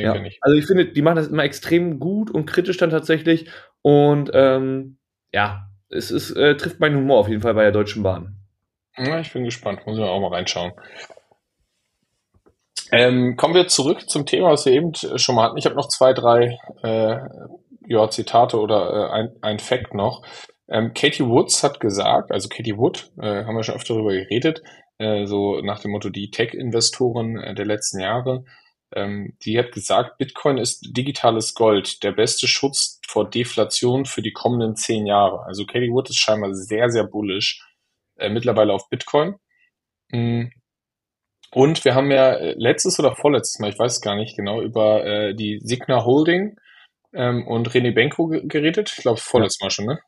ja. 0.00 0.14
Ich. 0.24 0.38
Also 0.40 0.56
ich 0.56 0.66
finde, 0.66 0.86
die 0.86 1.02
machen 1.02 1.16
das 1.16 1.28
immer 1.28 1.44
extrem 1.44 1.98
gut 1.98 2.30
und 2.30 2.46
kritisch 2.46 2.76
dann 2.76 2.90
tatsächlich. 2.90 3.48
Und 3.82 4.30
ähm, 4.34 4.98
ja, 5.32 5.68
es 5.88 6.10
ist, 6.10 6.32
äh, 6.32 6.56
trifft 6.56 6.80
meinen 6.80 6.96
Humor 6.96 7.18
auf 7.18 7.28
jeden 7.28 7.42
Fall 7.42 7.54
bei 7.54 7.62
der 7.62 7.72
Deutschen 7.72 8.02
Bahn. 8.02 8.36
Ja, 8.96 9.20
ich 9.20 9.32
bin 9.32 9.44
gespannt. 9.44 9.86
Muss 9.86 9.98
ich 9.98 10.04
auch 10.04 10.20
mal 10.20 10.34
reinschauen. 10.34 10.72
Ähm, 12.90 13.36
kommen 13.36 13.54
wir 13.54 13.68
zurück 13.68 14.08
zum 14.10 14.26
Thema, 14.26 14.50
was 14.50 14.66
wir 14.66 14.72
eben 14.72 14.92
schon 14.94 15.34
mal 15.34 15.44
hatten. 15.44 15.56
Ich 15.56 15.64
habe 15.64 15.76
noch 15.76 15.88
zwei, 15.88 16.12
drei 16.12 16.58
äh, 16.82 17.18
ja, 17.86 18.10
Zitate 18.10 18.60
oder 18.60 18.90
äh, 18.90 19.10
ein, 19.12 19.28
ein 19.40 19.58
Fact 19.58 19.94
noch. 19.94 20.22
Ähm, 20.68 20.92
Katie 20.94 21.26
Woods 21.26 21.62
hat 21.62 21.80
gesagt, 21.80 22.30
also 22.30 22.48
Katie 22.48 22.76
Wood, 22.76 23.10
äh, 23.18 23.44
haben 23.44 23.56
wir 23.56 23.62
schon 23.62 23.74
öfter 23.74 23.94
darüber 23.94 24.12
geredet, 24.12 24.62
äh, 24.98 25.26
so 25.26 25.60
nach 25.60 25.80
dem 25.80 25.90
Motto 25.90 26.10
die 26.10 26.30
Tech-Investoren 26.30 27.38
äh, 27.38 27.54
der 27.54 27.66
letzten 27.66 28.00
Jahre, 28.00 28.44
die 28.94 29.58
hat 29.58 29.72
gesagt, 29.72 30.18
Bitcoin 30.18 30.58
ist 30.58 30.96
digitales 30.96 31.54
Gold, 31.54 32.02
der 32.02 32.12
beste 32.12 32.46
Schutz 32.46 33.00
vor 33.06 33.28
Deflation 33.28 34.04
für 34.04 34.22
die 34.22 34.32
kommenden 34.32 34.76
zehn 34.76 35.06
Jahre. 35.06 35.44
Also 35.44 35.64
Katie 35.64 35.90
Wood 35.90 36.10
ist 36.10 36.18
scheinbar 36.18 36.54
sehr, 36.54 36.90
sehr 36.90 37.04
bullish 37.04 37.62
äh, 38.16 38.28
mittlerweile 38.28 38.72
auf 38.72 38.88
Bitcoin. 38.88 39.36
Mm. 40.10 40.46
Und 41.54 41.84
wir 41.84 41.94
haben 41.94 42.10
ja 42.10 42.32
äh, 42.32 42.54
letztes 42.56 42.98
oder 42.98 43.14
vorletztes 43.14 43.58
Mal, 43.60 43.70
ich 43.70 43.78
weiß 43.78 44.00
gar 44.00 44.16
nicht 44.16 44.36
genau, 44.36 44.62
über 44.62 45.04
äh, 45.04 45.34
die 45.34 45.60
Signa 45.62 46.04
Holding 46.04 46.56
ähm, 47.12 47.46
und 47.46 47.70
René 47.70 47.92
Benko 47.92 48.28
geredet. 48.28 48.92
Ich 48.96 49.02
glaube, 49.02 49.20
vorletztes 49.20 49.60
Mal 49.60 49.70
schon, 49.70 49.86
ne? 49.86 50.00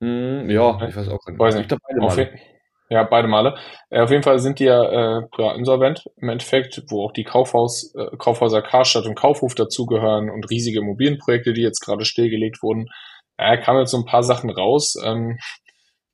Mm, 0.00 0.50
ja, 0.50 0.86
ich 0.86 0.96
weiß 0.96 1.08
auch 1.08 1.26
nicht. 1.26 1.38
Weiß 1.38 1.54
nicht. 1.54 1.62
Ich 1.64 1.68
glaub, 1.68 1.80
beide 1.86 2.00
Mal. 2.00 2.40
Ja, 2.88 3.02
beide 3.02 3.26
Male. 3.26 3.56
Äh, 3.90 4.00
auf 4.00 4.10
jeden 4.10 4.22
Fall 4.22 4.38
sind 4.38 4.60
die 4.60 4.64
ja, 4.64 5.18
äh, 5.18 5.22
ja 5.38 5.52
insolvent 5.54 6.04
im 6.16 6.28
Endeffekt, 6.28 6.84
wo 6.88 7.04
auch 7.04 7.12
die 7.12 7.24
Kaufhaus, 7.24 7.92
äh, 7.96 8.16
Kaufhäuser 8.16 8.62
Karstadt 8.62 9.06
und 9.06 9.16
Kaufhof 9.16 9.54
dazugehören 9.54 10.30
und 10.30 10.48
riesige 10.50 10.78
Immobilienprojekte, 10.80 11.52
die 11.52 11.62
jetzt 11.62 11.80
gerade 11.80 12.04
stillgelegt 12.04 12.62
wurden. 12.62 12.86
Ja, 13.38 13.56
kamen 13.56 13.80
jetzt 13.80 13.90
so 13.90 13.98
ein 13.98 14.04
paar 14.04 14.22
Sachen 14.22 14.50
raus. 14.50 14.96
Ähm, 15.04 15.38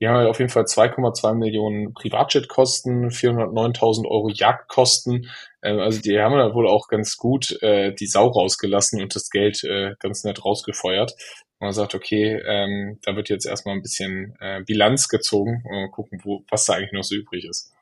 die 0.01 0.09
haben 0.09 0.21
ja 0.25 0.31
auf 0.31 0.39
jeden 0.41 0.51
Fall 0.51 0.65
2,2 0.65 1.35
Millionen 1.35 1.95
Privatjetkosten, 1.95 3.11
409.000 3.11 4.09
Euro 4.09 4.31
Jagdkosten. 4.31 5.31
Ähm, 5.63 5.79
also 5.79 6.01
die 6.01 6.19
haben 6.19 6.37
da 6.37 6.55
wohl 6.55 6.69
auch 6.69 6.89
ganz 6.89 7.19
gut 7.19 7.53
äh, 7.63 7.93
die 7.95 8.07
Sau 8.07 8.29
rausgelassen 8.29 9.01
und 9.03 9.15
das 9.15 9.29
Geld 9.31 9.63
äh, 9.63 9.95
ganz 10.01 10.25
nett 10.25 10.45
rausgefeuert 10.45 11.13
man 11.63 11.73
sagt, 11.73 11.95
okay, 11.95 12.43
ähm, 12.45 12.99
da 13.03 13.17
wird 13.17 13.29
jetzt 13.29 13.47
erstmal 13.47 13.75
ein 13.75 13.83
bisschen 13.83 14.37
äh, 14.41 14.63
Bilanz 14.63 15.09
gezogen 15.09 15.63
und 15.65 15.73
mal 15.73 15.91
gucken, 15.91 16.21
wo, 16.25 16.45
was 16.51 16.67
da 16.67 16.75
eigentlich 16.75 16.93
noch 16.93 17.05
so 17.05 17.15
übrig 17.15 17.45
ist. 17.45 17.73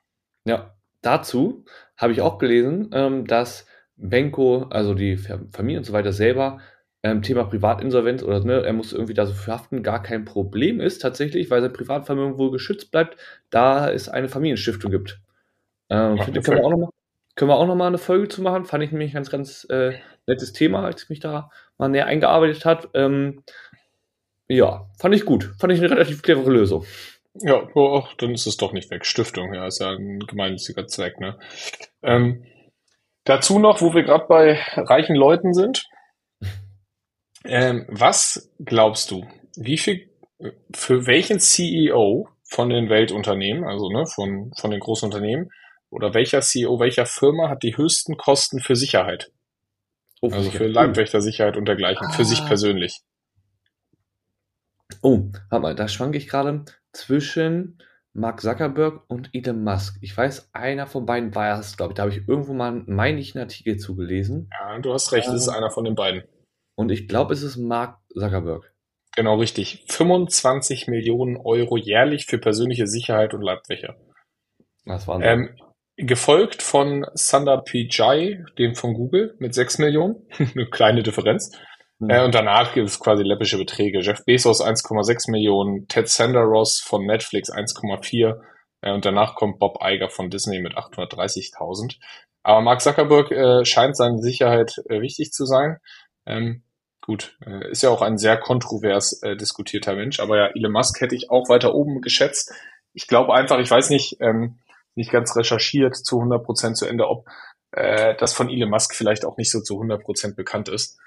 Ja, 0.45 0.75
dazu 1.03 1.65
habe 1.97 2.13
ich 2.13 2.21
auch 2.21 2.39
gelesen, 2.39 2.91
ähm, 2.93 3.27
dass 3.27 3.67
Benko, 3.97 4.65
also 4.71 4.95
die 4.95 5.17
Familie 5.17 5.79
und 5.79 5.85
so 5.85 5.93
weiter 5.93 6.13
selber, 6.13 6.61
ähm, 7.03 7.23
Thema 7.23 7.45
Privatinsolvenz 7.45 8.23
oder 8.23 8.45
ne, 8.45 8.63
er 8.63 8.73
muss 8.75 8.93
irgendwie 8.93 9.15
da 9.15 9.25
so 9.25 9.33
verhaften, 9.33 9.83
gar 9.83 10.03
kein 10.03 10.27
Problem 10.27 10.81
ist 10.81 10.99
tatsächlich, 10.99 11.51
weil 11.51 11.63
sein 11.63 11.73
Privatvermögen 11.73 12.39
wohl 12.39 12.51
geschützt 12.51 12.91
bleibt, 12.91 13.17
da 13.49 13.91
es 13.91 14.09
eine 14.09 14.29
Familienstiftung 14.29 14.91
gibt. 14.91 15.21
Ähm, 15.89 16.19
finde, 16.19 16.43
können, 16.43 16.59
wir 16.59 16.65
auch 16.65 16.71
noch 16.71 16.79
mal, 16.79 16.91
können 17.35 17.51
wir 17.51 17.57
auch 17.57 17.67
noch 17.67 17.77
mal 17.77 17.87
eine 17.87 17.99
Folge 17.99 18.29
zu 18.29 18.43
machen, 18.43 18.67
fand 18.67 18.85
ich 18.85 18.93
nämlich 18.93 19.13
ein 19.13 19.15
ganz, 19.15 19.31
ganz 19.31 19.67
äh, 19.71 19.95
nettes 20.27 20.53
Thema, 20.53 20.85
als 20.85 21.05
ich 21.05 21.09
mich 21.09 21.21
da 21.21 21.51
mal 21.79 21.89
näher 21.89 22.07
eingearbeitet 22.07 22.65
hat. 22.65 22.91
Ähm, 22.95 23.43
ja, 24.51 24.91
fand 24.99 25.15
ich 25.15 25.25
gut. 25.25 25.53
Fand 25.59 25.73
ich 25.73 25.79
eine 25.79 25.91
relativ 25.91 26.23
clevere 26.23 26.51
Lösung. 26.51 26.85
Ja, 27.35 27.69
oh, 27.75 28.03
dann 28.19 28.33
ist 28.33 28.47
es 28.47 28.57
doch 28.57 28.73
nicht 28.73 28.91
weg. 28.91 29.07
Stiftung, 29.07 29.55
ja, 29.55 29.67
ist 29.67 29.81
ja 29.81 29.91
ein 29.91 30.19
gemeinnütziger 30.19 30.89
Zweck, 30.89 31.21
ne? 31.21 31.39
Ähm, 32.03 32.45
dazu 33.25 33.61
noch, 33.61 33.81
wo 33.81 33.95
wir 33.95 34.03
gerade 34.03 34.27
bei 34.29 34.61
reichen 34.77 35.15
Leuten 35.15 35.55
sind. 35.55 35.87
Ähm, 37.45 37.87
was 37.89 38.53
glaubst 38.59 39.13
du, 39.13 39.25
wie 39.57 39.79
viel, 39.79 40.11
für 40.75 41.07
welchen 41.07 41.39
CEO 41.39 42.29
von 42.43 42.71
den 42.71 42.91
Weltunternehmen, 42.91 43.65
also 43.65 43.89
ne, 43.89 44.05
von, 44.07 44.51
von 44.59 44.73
den 44.73 44.81
großen 44.81 45.07
Unternehmen, 45.07 45.51
oder 45.91 46.13
welcher 46.13 46.41
CEO 46.41 46.81
welcher 46.81 47.07
Firma 47.07 47.49
hat 47.49 47.63
die 47.63 47.77
höchsten 47.77 48.17
Kosten 48.17 48.59
für 48.59 48.75
Sicherheit? 48.75 49.31
Oh, 50.21 50.31
also 50.31 50.51
für 50.51 50.67
Leibwächtersicherheit 50.67 51.57
und 51.57 51.67
dergleichen, 51.67 52.09
ah. 52.09 52.13
für 52.13 52.25
sich 52.25 52.41
ah. 52.41 52.49
persönlich. 52.49 53.01
Oh, 55.03 55.31
warte 55.49 55.63
mal, 55.63 55.75
da 55.75 55.89
schwanke 55.89 56.19
ich 56.19 56.29
gerade 56.29 56.65
zwischen 56.93 57.79
Mark 58.13 58.41
Zuckerberg 58.41 59.05
und 59.09 59.31
Elon 59.33 59.63
Musk. 59.63 59.99
Ich 60.01 60.17
weiß, 60.17 60.51
einer 60.53 60.87
von 60.87 61.07
beiden 61.07 61.35
war 61.35 61.59
es, 61.59 61.77
glaube 61.77 61.93
ich. 61.93 61.97
Da 61.97 62.03
habe 62.03 62.13
ich 62.13 62.29
irgendwo 62.29 62.53
mal, 62.53 62.83
meine 62.87 63.21
ich, 63.21 63.35
einen 63.35 63.45
Artikel 63.45 63.77
zugelesen. 63.77 64.51
Ja, 64.53 64.79
du 64.79 64.93
hast 64.93 65.13
recht, 65.13 65.29
es 65.29 65.35
ist 65.35 65.49
Ähm, 65.49 65.55
einer 65.55 65.71
von 65.71 65.85
den 65.85 65.95
beiden. 65.95 66.25
Und 66.75 66.91
ich 66.91 67.09
glaube, 67.09 67.35
es 67.35 67.43
ist 67.43 67.57
Mark 67.57 67.99
Zuckerberg. 68.13 68.73
Genau 69.15 69.37
richtig. 69.37 69.85
25 69.89 70.89
Millionen 70.89 71.37
Euro 71.37 71.77
jährlich 71.77 72.27
für 72.27 72.39
persönliche 72.39 72.87
Sicherheit 72.87 73.35
und 73.35 73.43
Leibwächter. 73.43 73.97
Das 74.85 75.07
war. 75.07 75.21
Ähm, 75.23 75.51
gefolgt 75.97 76.63
von 76.63 77.07
Sundar 77.15 77.63
Pichai, 77.63 78.45
dem 78.59 78.75
von 78.75 78.95
Google, 78.95 79.37
mit 79.39 79.55
6 79.55 79.79
Millionen. 79.79 80.27
Eine 80.55 80.67
kleine 80.67 81.03
Differenz. 81.03 81.57
Hm. 82.01 82.11
Äh, 82.11 82.25
und 82.25 82.35
danach 82.35 82.75
gibt 82.75 82.89
es 82.89 82.99
quasi 82.99 83.23
läppische 83.23 83.59
Beträge. 83.59 84.01
Jeff 84.01 84.25
Bezos 84.25 84.65
1,6 84.65 85.31
Millionen, 85.31 85.87
Ted 85.87 86.09
Sanderos 86.09 86.81
von 86.81 87.07
Netflix 87.07 87.53
1,4 87.53 88.41
äh, 88.83 88.93
und 88.93 89.05
danach 89.05 89.35
kommt 89.35 89.59
Bob 89.59 89.79
Iger 89.83 90.09
von 90.09 90.31
Disney 90.31 90.61
mit 90.61 90.77
830.000. 90.77 91.97
Aber 92.43 92.63
Mark 92.63 92.81
Zuckerberg 92.81 93.31
äh, 93.31 93.65
scheint 93.65 93.97
seine 93.97 94.19
Sicherheit 94.19 94.81
äh, 94.89 95.01
wichtig 95.01 95.33
zu 95.33 95.45
sein. 95.45 95.79
Ähm, 96.27 96.63
gut, 97.03 97.37
äh, 97.45 97.71
ist 97.71 97.83
ja 97.83 97.91
auch 97.91 98.03
ein 98.03 98.17
sehr 98.17 98.39
kontrovers 98.39 99.23
äh, 99.23 99.37
diskutierter 99.37 99.95
Mensch, 99.95 100.21
aber 100.21 100.39
ja, 100.39 100.47
Elon 100.55 100.73
Musk 100.73 101.01
hätte 101.01 101.15
ich 101.15 101.31
auch 101.31 101.49
weiter 101.49 101.75
oben 101.75 102.01
geschätzt. 102.01 102.53
Ich 102.95 103.07
glaube 103.07 103.35
einfach, 103.35 103.59
ich 103.59 103.71
weiß 103.71 103.91
nicht, 103.91 104.17
ähm, 104.21 104.59
nicht 104.95 105.13
ganz 105.13 105.37
recherchiert 105.37 105.97
zu 105.97 106.17
100 106.17 106.43
Prozent 106.43 106.77
zu 106.77 106.87
Ende, 106.87 107.09
ob 107.09 107.27
äh, 107.73 108.15
das 108.17 108.33
von 108.33 108.49
Elon 108.49 108.71
Musk 108.71 108.95
vielleicht 108.95 109.25
auch 109.25 109.37
nicht 109.37 109.51
so 109.51 109.61
zu 109.61 109.75
100 109.75 110.03
Prozent 110.03 110.37
bekannt 110.37 110.69
ist. 110.69 110.99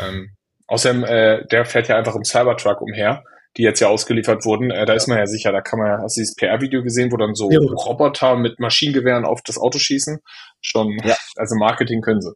Ähm, 0.00 0.30
außerdem, 0.66 1.04
äh, 1.04 1.46
der 1.46 1.64
fährt 1.64 1.88
ja 1.88 1.96
einfach 1.96 2.14
im 2.14 2.24
Cybertruck 2.24 2.80
umher, 2.80 3.22
die 3.56 3.62
jetzt 3.62 3.80
ja 3.80 3.88
ausgeliefert 3.88 4.44
wurden. 4.44 4.70
Äh, 4.70 4.86
da 4.86 4.92
ist 4.94 5.08
man 5.08 5.18
ja 5.18 5.26
sicher, 5.26 5.52
da 5.52 5.60
kann 5.60 5.78
man 5.78 5.88
ja, 5.88 5.98
hast 6.02 6.16
du 6.16 6.20
dieses 6.20 6.34
PR-Video 6.36 6.82
gesehen, 6.82 7.10
wo 7.12 7.16
dann 7.16 7.34
so 7.34 7.50
Jo. 7.50 7.60
Roboter 7.62 8.36
mit 8.36 8.58
Maschinengewehren 8.60 9.24
auf 9.24 9.40
das 9.42 9.58
Auto 9.58 9.78
schießen? 9.78 10.18
Schon, 10.60 10.98
Ja. 11.04 11.16
also 11.36 11.56
Marketing 11.56 12.00
können 12.00 12.20
sie. 12.20 12.32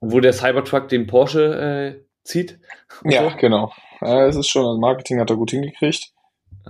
Wo 0.00 0.20
der 0.20 0.32
Cybertruck 0.32 0.88
den 0.88 1.06
Porsche 1.06 1.98
äh, 2.00 2.04
zieht. 2.24 2.58
Ja, 3.04 3.30
so. 3.30 3.36
genau. 3.36 3.72
Äh, 4.00 4.26
es 4.26 4.36
ist 4.36 4.48
schon, 4.48 4.80
Marketing 4.80 5.20
hat 5.20 5.30
er 5.30 5.36
gut 5.36 5.50
hingekriegt. 5.50 6.10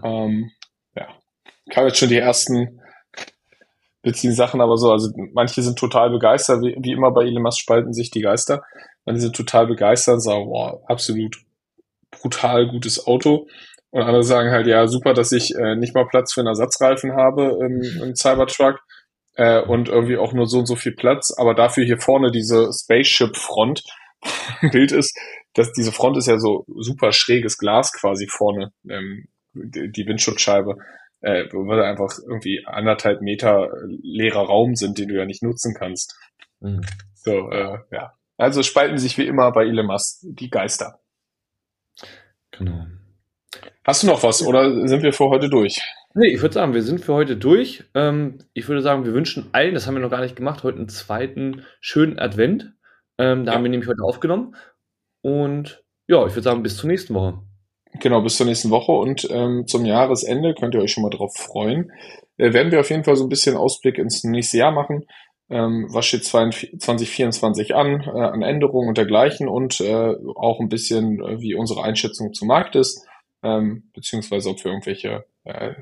Ähm, 0.02 0.50
ja. 0.96 1.08
Kam 1.70 1.86
jetzt 1.86 1.98
schon 1.98 2.08
die 2.08 2.18
ersten 2.18 2.80
witzigen 4.02 4.34
Sachen, 4.34 4.60
aber 4.60 4.76
so, 4.76 4.92
also 4.92 5.10
manche 5.32 5.62
sind 5.62 5.78
total 5.78 6.10
begeistert, 6.10 6.62
wie, 6.62 6.76
wie 6.78 6.92
immer 6.92 7.10
bei 7.10 7.22
Elon 7.22 7.42
Musk 7.42 7.60
spalten 7.60 7.92
sich 7.92 8.10
die 8.10 8.20
Geister. 8.20 8.62
Manche 9.04 9.22
sind 9.22 9.36
total 9.36 9.66
begeistert 9.66 10.14
und 10.14 10.20
sagen, 10.20 10.46
boah, 10.46 10.82
absolut 10.86 11.36
brutal 12.10 12.68
gutes 12.68 13.06
Auto. 13.06 13.46
Und 13.90 14.02
andere 14.02 14.24
sagen 14.24 14.50
halt, 14.50 14.66
ja, 14.66 14.86
super, 14.86 15.14
dass 15.14 15.32
ich 15.32 15.54
äh, 15.54 15.76
nicht 15.76 15.94
mal 15.94 16.06
Platz 16.06 16.32
für 16.32 16.40
einen 16.40 16.48
Ersatzreifen 16.48 17.12
habe 17.12 17.58
im, 17.60 17.82
im 18.02 18.16
Cybertruck 18.16 18.80
äh, 19.36 19.60
und 19.60 19.88
irgendwie 19.88 20.16
auch 20.16 20.32
nur 20.32 20.46
so 20.46 20.58
und 20.58 20.66
so 20.66 20.76
viel 20.76 20.92
Platz, 20.92 21.32
aber 21.36 21.54
dafür 21.54 21.84
hier 21.84 21.98
vorne 21.98 22.30
diese 22.30 22.70
Spaceship-Front 22.72 23.82
Bild 24.72 24.92
ist, 24.92 25.16
dass 25.54 25.72
diese 25.72 25.92
Front 25.92 26.16
ist 26.16 26.26
ja 26.26 26.38
so 26.38 26.64
super 26.76 27.12
schräges 27.12 27.58
Glas 27.58 27.92
quasi 27.92 28.26
vorne, 28.26 28.72
ähm, 28.88 29.28
die, 29.52 30.06
Windschutzscheibe, 30.06 30.76
äh, 31.20 31.44
wo 31.52 31.64
wir 31.64 31.84
einfach 31.84 32.18
irgendwie 32.26 32.64
anderthalb 32.66 33.20
Meter 33.22 33.70
leerer 34.02 34.46
Raum 34.46 34.74
sind, 34.74 34.98
den 34.98 35.08
du 35.08 35.16
ja 35.16 35.24
nicht 35.24 35.42
nutzen 35.42 35.74
kannst. 35.74 36.16
Mhm. 36.60 36.80
So, 37.14 37.50
äh, 37.50 37.78
ja. 37.92 38.14
Also 38.36 38.62
spalten 38.62 38.98
sich 38.98 39.16
wie 39.18 39.26
immer 39.26 39.52
bei 39.52 39.70
Musk 39.82 40.20
die 40.22 40.50
Geister. 40.50 41.00
Genau. 42.50 42.86
Hast 43.84 44.02
du 44.02 44.06
noch 44.06 44.22
was 44.22 44.42
oder 44.42 44.88
sind 44.88 45.02
wir 45.02 45.12
für 45.12 45.28
heute 45.28 45.48
durch? 45.48 45.80
Nee, 46.14 46.28
ich 46.28 46.40
würde 46.42 46.54
sagen, 46.54 46.74
wir 46.74 46.82
sind 46.82 47.00
für 47.04 47.14
heute 47.14 47.36
durch. 47.36 47.84
Ähm, 47.94 48.38
ich 48.52 48.68
würde 48.68 48.82
sagen, 48.82 49.04
wir 49.04 49.12
wünschen 49.12 49.48
allen, 49.52 49.74
das 49.74 49.86
haben 49.86 49.94
wir 49.94 50.00
noch 50.00 50.10
gar 50.10 50.20
nicht 50.20 50.36
gemacht, 50.36 50.62
heute 50.62 50.78
einen 50.78 50.88
zweiten 50.88 51.64
schönen 51.80 52.18
Advent. 52.18 52.72
Ähm, 53.18 53.44
da 53.44 53.52
Ja. 53.52 53.56
haben 53.56 53.64
wir 53.64 53.70
nämlich 53.70 53.88
heute 53.88 54.02
aufgenommen. 54.02 54.54
Und 55.22 55.82
ja, 56.08 56.24
ich 56.26 56.32
würde 56.32 56.42
sagen, 56.42 56.62
bis 56.62 56.76
zur 56.76 56.88
nächsten 56.88 57.14
Woche. 57.14 57.40
Genau, 58.00 58.22
bis 58.22 58.36
zur 58.36 58.46
nächsten 58.46 58.70
Woche 58.70 58.92
und 58.92 59.28
ähm, 59.30 59.66
zum 59.66 59.84
Jahresende 59.84 60.54
könnt 60.54 60.74
ihr 60.74 60.80
euch 60.80 60.92
schon 60.92 61.02
mal 61.02 61.10
drauf 61.10 61.34
freuen. 61.36 61.92
Äh, 62.36 62.52
werden 62.52 62.72
wir 62.72 62.80
auf 62.80 62.90
jeden 62.90 63.04
Fall 63.04 63.16
so 63.16 63.24
ein 63.24 63.28
bisschen 63.28 63.56
Ausblick 63.56 63.98
ins 63.98 64.24
nächste 64.24 64.58
Jahr 64.58 64.72
machen. 64.72 65.06
Ähm, 65.50 65.88
was 65.90 66.06
steht 66.06 66.24
2024 66.24 67.74
an, 67.74 68.00
äh, 68.00 68.10
an 68.10 68.42
Änderungen 68.42 68.88
und 68.88 68.98
dergleichen 68.98 69.46
und 69.46 69.80
äh, 69.80 70.14
auch 70.36 70.58
ein 70.60 70.68
bisschen, 70.68 71.20
äh, 71.22 71.40
wie 71.40 71.54
unsere 71.54 71.82
Einschätzung 71.82 72.32
zum 72.32 72.48
Markt 72.48 72.76
ist, 72.76 73.06
ähm, 73.42 73.90
beziehungsweise 73.92 74.48
ob 74.50 74.64
wir 74.64 74.72
irgendwelche 74.72 75.26
äh, 75.44 75.74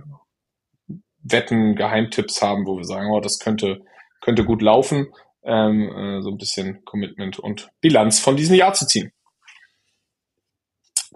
Wetten, 1.22 1.76
Geheimtipps 1.76 2.42
haben, 2.42 2.66
wo 2.66 2.76
wir 2.76 2.84
sagen, 2.84 3.10
oh, 3.12 3.20
das 3.20 3.38
könnte, 3.38 3.84
könnte 4.20 4.44
gut 4.44 4.62
laufen, 4.62 5.12
ähm, 5.44 5.88
äh, 5.90 6.22
so 6.22 6.30
ein 6.30 6.38
bisschen 6.38 6.84
Commitment 6.84 7.38
und 7.38 7.70
Bilanz 7.80 8.18
von 8.18 8.36
diesem 8.36 8.56
Jahr 8.56 8.74
zu 8.74 8.86
ziehen. 8.86 9.12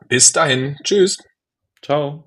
Bis 0.08 0.32
dahin, 0.32 0.76
tschüss. 0.84 1.18
Ciao. 1.82 2.24